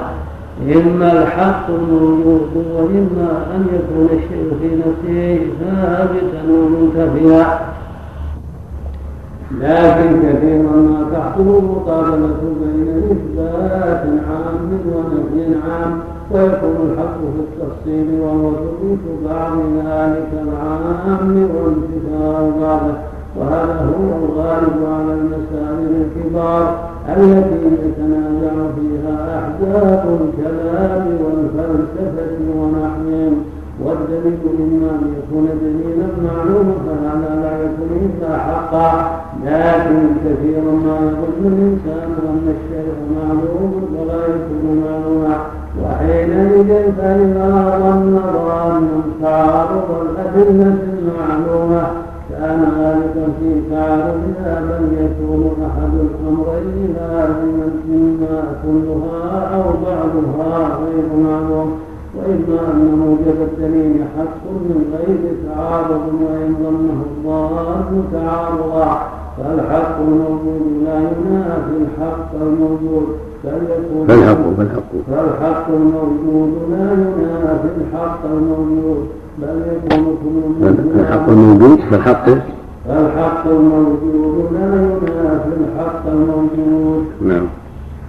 [0.62, 7.60] إما الحق الموجود وإما أن يكون الشيء في نفسه ثابتا ومنتفيا.
[9.52, 16.00] لكن كثيرا ما تحصل مقابلة بين إثبات عام ونهي عام
[16.32, 22.94] ويكون الحق في التفصيل وهو ثبوت بعض ذلك العام وانتفاء بعضه
[23.38, 26.76] وهذا هو الغالب على المسائل الكبار
[27.10, 33.34] التي يتنازع فيها أحداث الكلام والفلسفة ونحوهم
[33.84, 39.22] والدليل إما أن يكون دليلا معلوما فهذا لا يكون إلا حقا.
[39.46, 45.38] لكن كثيرا ما يظن الإنسان أن الشيء معلوم ولا يكون معلوما.
[45.84, 52.05] وحينئذ فإذا ظن ظانا تعارض الأدلة المعلومة.
[52.46, 61.80] كان ذلك في تعارضها بل يكون أحد الأمرين لازما إما كلها أو بعضها غير معلوم
[62.16, 69.25] وإما أن موجب الدليل حق من غير تعارض وإن ظنه الظان تعارضا.
[69.38, 73.08] فالحق الموجود لا ينافي الحق الموجود.
[73.44, 74.92] بل يكون فالحق فالحق.
[75.12, 79.08] فالحق الموجود لا ينافي الحق الموجود.
[79.38, 80.18] بل يكون
[80.62, 82.26] كل الحق الموجود فالحق.
[82.88, 87.06] فالحق الموجود لا ينافي الحق الموجود.
[87.22, 87.48] نعم.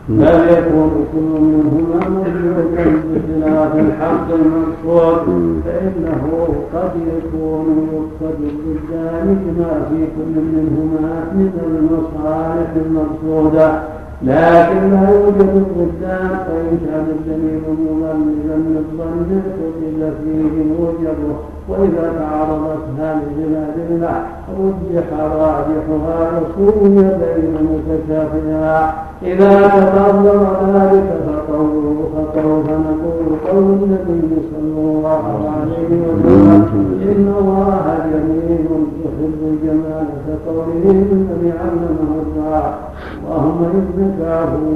[0.09, 2.85] بل يكون كل منهما موجودا
[3.15, 13.83] بخلاف الحق المقصود فإنه قد يكون يقصد بالذلك ما في كل منهما من المصالح المقصودة.
[14.23, 21.37] لكن لا يوجد الضدان فإن كان الدليل مغلبا للظن قتل فيه موجبه.
[21.69, 24.23] وإذا تعارضت هذه الأدلة
[24.59, 30.43] رجح راجحها وسوي بين متشابهها إذا تقرر
[30.75, 35.25] ذلك فقوله فقول فنقول قول النبي صلى الله
[35.57, 36.61] عليه وسلم
[37.03, 38.67] إن الله جميل
[39.05, 42.79] يحب الجمال كقوله النبي علمه الدعاء
[43.25, 44.67] اللهم إنك عفو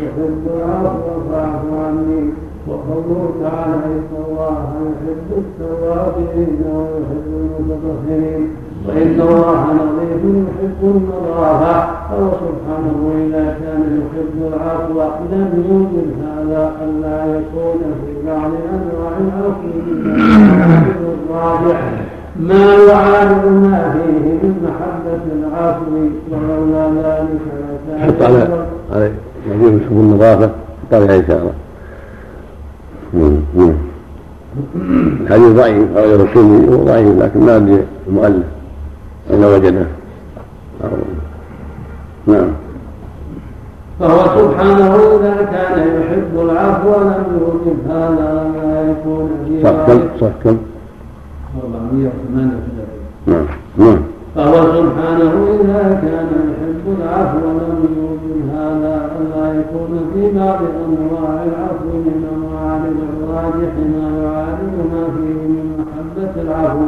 [0.00, 2.30] تحب العفو فاعف عني.
[2.68, 8.44] وقوله تعالى إن الله يحب التوابين ويحب المتطهرين.
[8.88, 15.00] وإن الله نظيف يحب النظافة فهو سبحانه إذا كان يحب العفو
[15.32, 19.68] لم يوجد هذا ألا يكون في بعض أنواع العفو
[21.30, 21.80] الراجح.
[22.40, 25.84] ما يعارض ما فيه من محبة العفو
[26.30, 27.40] ولولا ذلك
[28.00, 29.10] حط لكان على على
[29.50, 31.52] يجوز يحب النظافة حط عليها إشارة
[33.12, 33.74] نعم، نعم.
[35.20, 38.55] الحديث ضعيف غير الترمذي هو ضعيف لكن ما المؤلف.
[39.30, 39.86] أين وجده
[42.26, 42.48] نعم.
[44.00, 50.32] فهو سبحانه إذا كان يحب العفو لم يوجب هذا لا يكون في صح كم صح
[50.44, 50.56] كم؟
[51.62, 52.96] 438
[53.26, 53.46] نعم
[53.78, 53.98] نعم.
[54.36, 61.88] فهو سبحانه إذا كان يحب العفو لم يوجب هذا ألا يكون في بعض أنواع العفو
[62.06, 65.85] من المعارض الراجح ما يعارض ما فيه من
[66.36, 66.86] العفو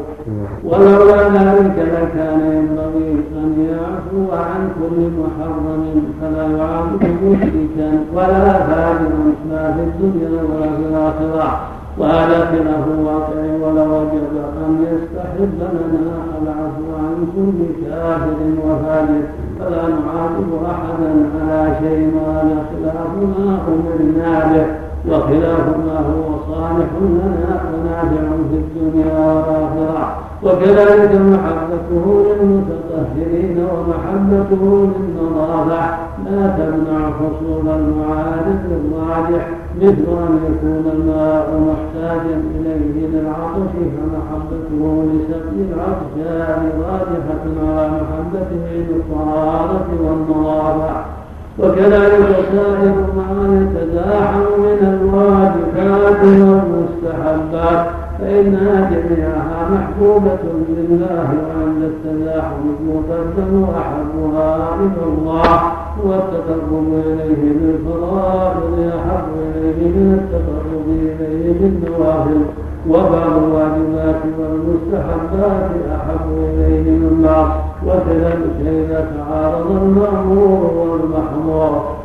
[0.64, 5.84] ولولا ذلك لكان ينبغي أن يعفو عن كل محرم
[6.20, 11.60] فلا يعاقب مشركا ولا فاجرا لا في الدنيا ولا في الآخرة.
[11.98, 14.34] وهذا خلاف الواقع ولوجب
[14.64, 19.22] أن يستحب لنا العفو عن كل كافر وفاجر.
[19.59, 24.88] فلا نعاقب أحدا على شيء وهذا خلاف ما أمرنا به.
[25.10, 30.16] وخلاف ما هو صالح لنا ونافع في الدنيا والآخرة.
[30.43, 35.80] وكذلك محبته للمتطهرين ومحبته للنظافة
[36.24, 46.70] لا تمنع حصول المعارض الراجح مثل أن يكون الماء محتاجا إليه للعطش فمحبته لسقي العطشان
[46.80, 51.18] راجحة على محبته للطهارة والنظافة
[51.59, 57.86] وكذلك سائر ما يتزاحم من الواجبات والمستحبات
[58.20, 65.60] فإنها جميعها محبوبة لله وعند التزاحم المقدم أحبها إلى الله
[66.05, 72.40] والتقرب إليه بالفرائض أحب إليه من التقرب إليه بالنوافل
[72.89, 77.48] وبعض الواجبات والمستحبات أحب إليه من بعض
[77.86, 80.60] وكذلك إذا تعارض المأمور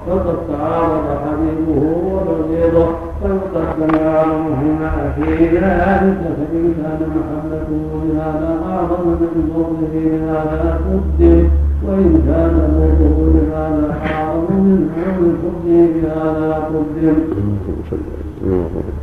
[0.08, 1.82] فقد تعارض حبيبه
[2.14, 2.88] وبغيضه
[3.22, 11.48] فيقدم أعظمهما في ذلك فإن كان محبته بهذا أعظم من بغضه بهذا قدم
[11.88, 14.90] وإن كان بغضه بهذا أعظم من
[15.20, 17.16] بغضه بهذا قدم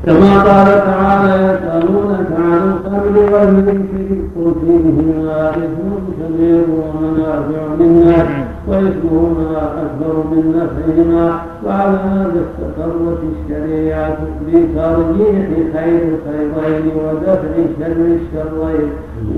[0.07, 5.91] كما قال تعالى يسألونك عن الخمر والذكر قل فيهما إثم
[6.21, 8.27] كبير ومنافع للناس
[8.71, 18.89] وإثمهما أكبر من نفعهما وعلى هذا استقرت الشريعة بترجيح خير الخيرين ودفع شر الشرين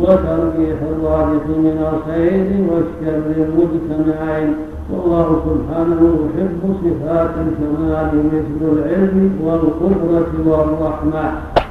[0.01, 4.55] وترجيح الراجح من الخير والشر المجتمعين.
[4.93, 11.25] والله سبحانه يحب صفات الكمال مثل العلم والقدرة والرحمة.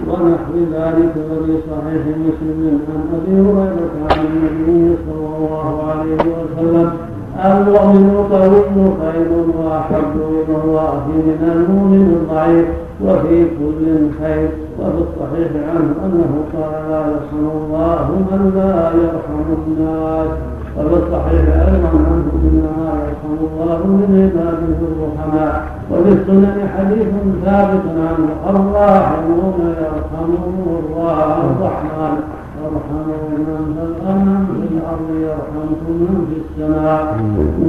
[0.07, 6.91] ونحو ذلك وفي صحيح مسلم عن أبي هريرة عن النبي صلى الله عليه وسلم
[7.39, 12.67] المؤمن القوي خير واحب إلى الله من المؤمن الضعيف
[13.05, 14.49] وفي كل خير.
[14.79, 20.31] وفي الصحيح عنه أنه قال لا يرحم الله من لا يرحم الناس.
[20.77, 25.53] وفي الصحيح أيضا عنه إنما يرحم الله من عباده الرحماء.
[25.91, 27.11] وفي السنن حديث
[27.45, 32.40] ثابت عنه الراحمون يرحمهم الله الرحمن.
[32.69, 37.03] ارحموا من في الأرض في الأرض يرحمكم من في السماء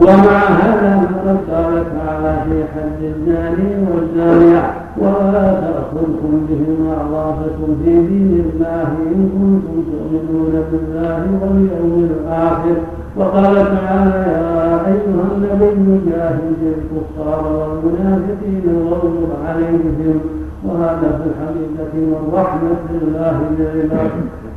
[0.03, 4.63] ومع هذا فقد قال تعالى في حد الزاني والزانيه
[4.99, 12.77] ولا تاخذكم بهما رافه في دين الله ان كنتم تؤمنون بالله واليوم الآخر
[13.17, 20.21] وقال تعالى يا ايها النبي جاهد الكفار والمنافقين واغلظ عليهم
[20.65, 23.41] وهذا في الحقيقة من رحمه الله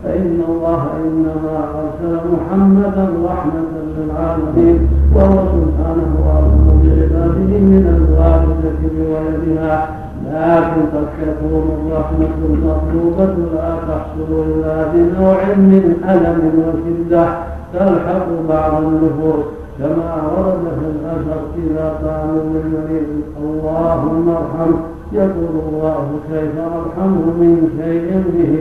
[0.05, 9.89] فإن الله إنما أرسل محمدا رحمة للعالمين وهو سبحانه أرحم بعباده من الوالدة بولدها
[10.25, 17.25] لكن قد تكون الرحمة المطلوبة لا تحصل إلا بنوع من ألم وشدة
[17.73, 19.45] تلحق بعض النفوس
[19.79, 23.07] كما ورد في الأثر إذا قالوا للمريض
[23.43, 24.77] اللهم ارحمه
[25.15, 28.53] يقول الله كيف أرحمه من شيء به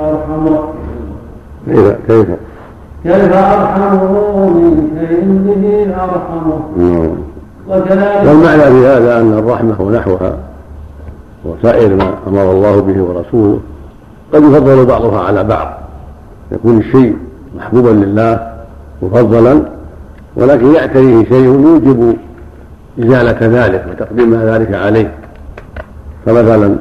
[0.00, 0.60] أرحمه
[1.66, 2.26] كيف كيف
[3.04, 6.60] كيف أرحمه من شيء به أرحمه.
[7.68, 10.36] وكذلك والمعنى في هذا أن الرحمة ونحوها
[11.44, 13.60] وسائر ما أمر الله به ورسوله
[14.34, 15.68] قد يفضل بعضها على بعض
[16.52, 17.16] يكون الشيء
[17.56, 18.50] محبوبا لله
[19.02, 19.62] مفضلا
[20.36, 22.16] ولكن يعتريه شيء يوجب
[22.98, 25.19] إزالة ذلك وتقديم ذلك عليه
[26.26, 26.76] فمثلا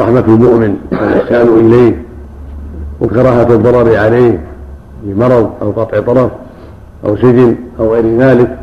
[0.00, 2.02] رحمة المؤمن والإحسان إليه
[3.00, 4.40] وكراهة الضرر عليه
[5.02, 6.30] بمرض أو قطع طرف
[7.06, 8.58] أو سجن أو غير ذلك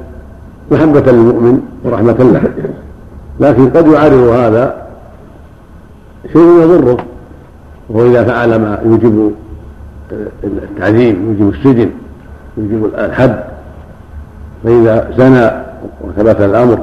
[0.71, 2.43] محبة للمؤمن ورحمة له.
[3.39, 4.87] لكن قد يعرض هذا
[6.33, 6.97] شيء يضره
[7.89, 9.31] وهو إذا فعل ما يوجب
[10.43, 11.89] التعذيب يوجب السجن
[12.57, 13.43] يوجب الحد.
[14.63, 15.51] فإذا زنى
[16.01, 16.79] وثبت الأمر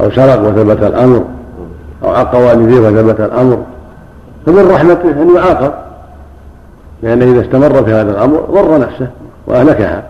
[0.00, 1.24] أو سرق وثبت الأمر
[2.04, 3.62] أو عق والديه وثبت الأمر.
[4.46, 5.72] فمن رحمته أن يعاقب
[7.02, 9.06] لأنه إذا استمر في هذا الأمر ضر نفسه
[9.46, 10.02] وأهلكها.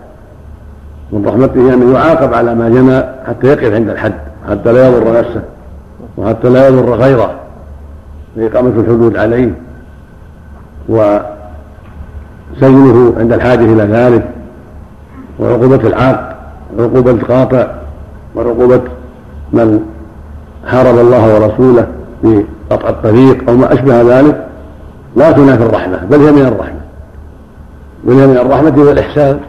[1.11, 4.13] من رحمته أن يعاقب على ما جنى حتى يقف عند الحد
[4.49, 5.41] حتى لا يضر نفسه
[6.17, 7.31] وحتى لا يضر غيره.
[8.35, 9.51] لإقامة الحدود عليه.
[10.89, 11.23] وسجنه
[13.17, 14.29] عند الحاجة إلى ذلك
[15.39, 16.35] وعقوبة العاق
[16.77, 17.67] وعقوبة القاطع
[18.35, 18.81] وعقوبة
[19.53, 19.79] من
[20.67, 21.87] حارب الله ورسوله
[22.21, 24.47] في قطع الطريق أو ما أشبه ذلك
[25.15, 26.81] لا تنافي الرحمة بل هي من الرحمة.
[28.03, 29.39] بل هي من الرحمة والإحسان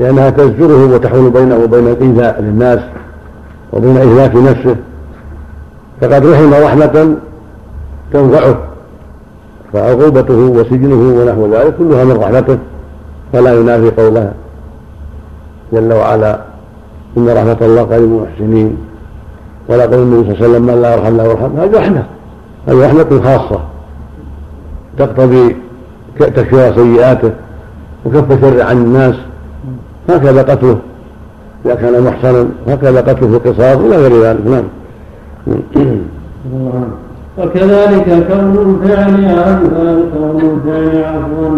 [0.00, 2.80] لأنها تزجره وتحول بينه وبين الإيذاء للناس
[3.72, 4.76] وبين إهلاك نفسه.
[6.00, 7.16] فقد رحم رحمة
[8.12, 8.58] تنفعه
[9.72, 12.58] فعقوبته وسجنه ونحو ذلك كلها من رحمته
[13.32, 14.32] فلا ينافي قولها
[15.72, 16.40] جل وعلا
[17.16, 18.89] إن رحمة الله قريب المحسنين.
[19.70, 21.56] ولا قول النبي صلى الله عليه وسلم من لا يرحم لا يرحم.
[21.56, 22.04] هذه رحمة
[22.68, 23.60] هذه رحمة خاصة.
[24.98, 25.56] تقتضي
[26.18, 27.30] تكفير سيئاته
[28.06, 29.14] وكف شر عن الناس.
[30.08, 30.78] هكذا قتله.
[31.64, 34.40] إذا كان محصنا هكذا قتله في القصاص إلى غير ذلك.
[34.46, 34.64] نعم.
[37.38, 41.50] وكذلك كون الفعل عفوا كون الفعل عفوا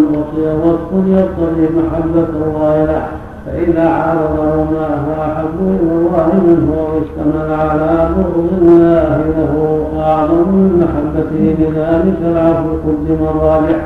[0.65, 3.07] وصف يقتضي محبة الله له
[3.53, 10.71] فإذا عارضه ما هو أحب إلى الله منه واشتمل على بغض الله له أعظم من
[10.83, 13.81] محبته لذلك العفو قدم الراجح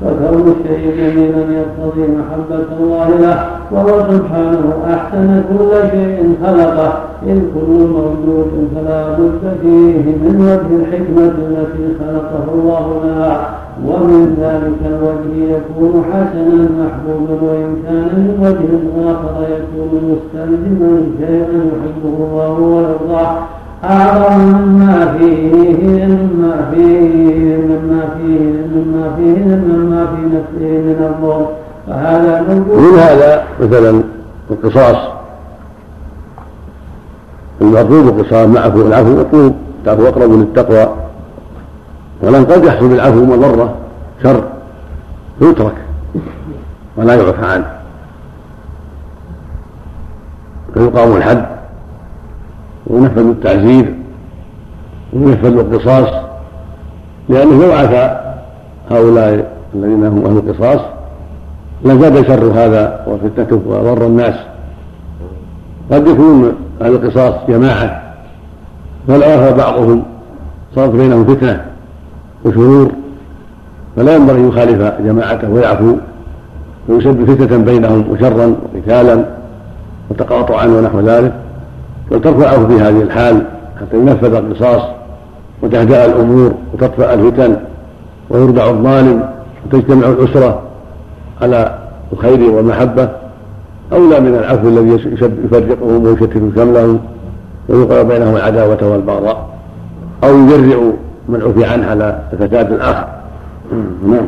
[0.00, 6.92] فكون الشيء جميلا يقتضي محبة الله له وهو سبحانه أحسن كل شيء خلقه.
[7.26, 13.61] إذ كل موجود فلا بد فيه من وجه الحكمة التي خلقه الله لها.
[13.86, 18.70] ومن ذلك الوجه يكون حسنا محبوبا وإن كان من وجه
[19.10, 23.36] آخر يكون مستلزما شيئا يحبه الله ويرضاه.
[23.84, 28.40] أعظم مما فيه مما فيه مما فيه
[28.74, 31.46] مما ما فيه مما في نفسه من الظلم.
[31.86, 34.02] فهذا من هذا مثلا
[34.50, 34.96] القصاص.
[37.60, 39.54] المطلوب القصاص معه العفو مطلوب.
[39.84, 40.88] العفو أقرب للتقوى.
[42.22, 43.76] ولن قد يحصل بالعفو مضره
[44.22, 44.44] شر
[45.40, 45.74] يترك
[46.96, 47.70] ولا يعفى عنه.
[50.74, 51.46] فيقام الحد
[52.86, 53.94] وينفذ التعزير
[55.12, 56.08] وينفذ القصاص
[57.28, 58.34] لأنه لو عفى
[58.90, 60.80] هؤلاء الذين هم أهل القصاص
[61.84, 64.34] لزاد شر هذا وفتنته وضر الناس.
[65.92, 68.02] قد يكون أهل القصاص جماعة
[69.08, 70.02] فلو عفى بعضهم
[70.74, 71.71] صارت بينهم فتنة.
[72.44, 72.92] وشرور
[73.96, 75.96] فلا ينبغي أن يخالف جماعته ويعفو
[76.88, 79.24] ويسبب فتنة بينهم وشرا وقتالا
[80.10, 81.32] وتقاطعا ونحو ذلك
[82.10, 83.46] بل ترفع العفو في هذه الحال
[83.80, 84.82] حتى ينفذ القصاص
[85.62, 87.56] وتهدأ الأمور وتطفأ الفتن
[88.30, 89.28] ويردع الظالم
[89.66, 90.62] وتجتمع الأسرة
[91.42, 91.78] على
[92.12, 93.08] الخير والمحبة.
[93.92, 95.00] أولى من العفو الذي
[95.44, 97.00] يفرقهم ويشتت شملهم
[97.68, 99.48] ويوقع بينهم العداوة والبغضاء.
[100.24, 100.92] أو يجرئ
[101.28, 103.08] من عفي عنه على فساد آخر
[104.06, 104.26] نعم.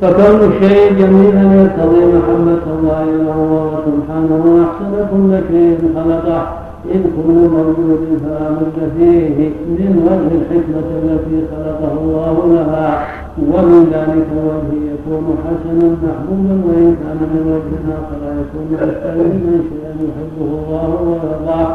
[0.00, 6.42] فكون الشيء جميلا يقتضي محبة الله له وهو سبحانه أحسن كل شيء خلقه.
[6.94, 13.06] إن كل موجود فلا بد فيه من وجه الحكمة التي خلقه الله لها.
[13.38, 20.48] ومن ذلك الوجه يكون حسنا محبوبا وإن كان من وجه آخر يكون مستلزما شيئا يحبه
[20.58, 21.68] الله ويرضاه.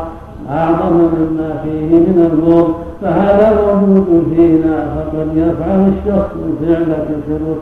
[0.50, 6.94] أعظم مما فيه من النور فهذا موجود فينا فقد يفعل الشخص الفعل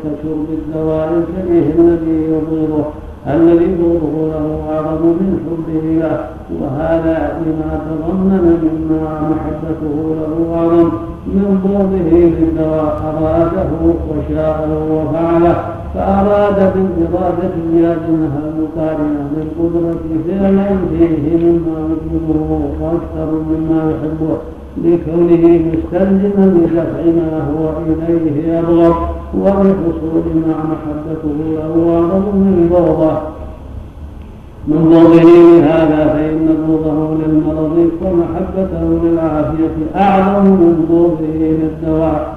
[0.04, 2.86] كشرب الدواء الكريه الذي يبغضه
[3.28, 6.20] الذي بغضه له أعظم من حبه له
[6.62, 10.90] وهذا لما تضمن مما محبته له أعظم
[11.28, 13.72] من بغضه للدواء أراده
[14.10, 15.85] وشاءه وفعله.
[15.96, 19.96] فأراد بالإرادة لازمها المقارنة بالقدرة
[20.28, 22.40] فعلا فيه مما يحبه
[22.82, 24.38] وأكثر مما يحبه
[24.84, 28.96] لكونه مستلزما لدفع ما هو إليه أبغض
[29.34, 33.18] ولحصول مع محبته له من بغضه.
[34.68, 42.35] من بغضه لهذا فإن بغضه للمرض ومحبته للعافية أعظم من بغضه للدواء.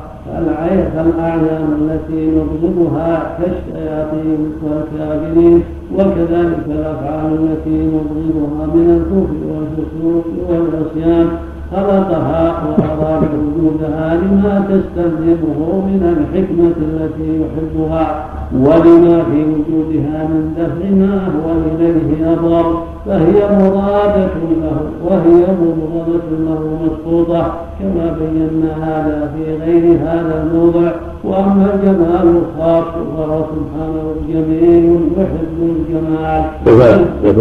[0.94, 5.62] فالأعيان التي نبغضها كالشياطين والكافرين
[5.94, 11.28] وكذلك الأفعال التي نبغضها من الكفر والفسوق والعصيان.
[11.72, 18.24] خلقها وأراد وجودها لما تستلزمه من الحكمة التي يحبها
[18.54, 24.28] ولما في وجودها من دفع ما هو إليه أضر فهي مرادة
[24.62, 30.90] له وهي مبغضة له مسقوطة كما بينا هذا في غير هذا الموضع
[31.24, 32.84] وأما الجمال الخاص
[33.16, 36.44] فهو سبحانه جميل يحب الجمال.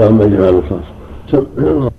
[0.10, 1.94] أما الجمال الخاص؟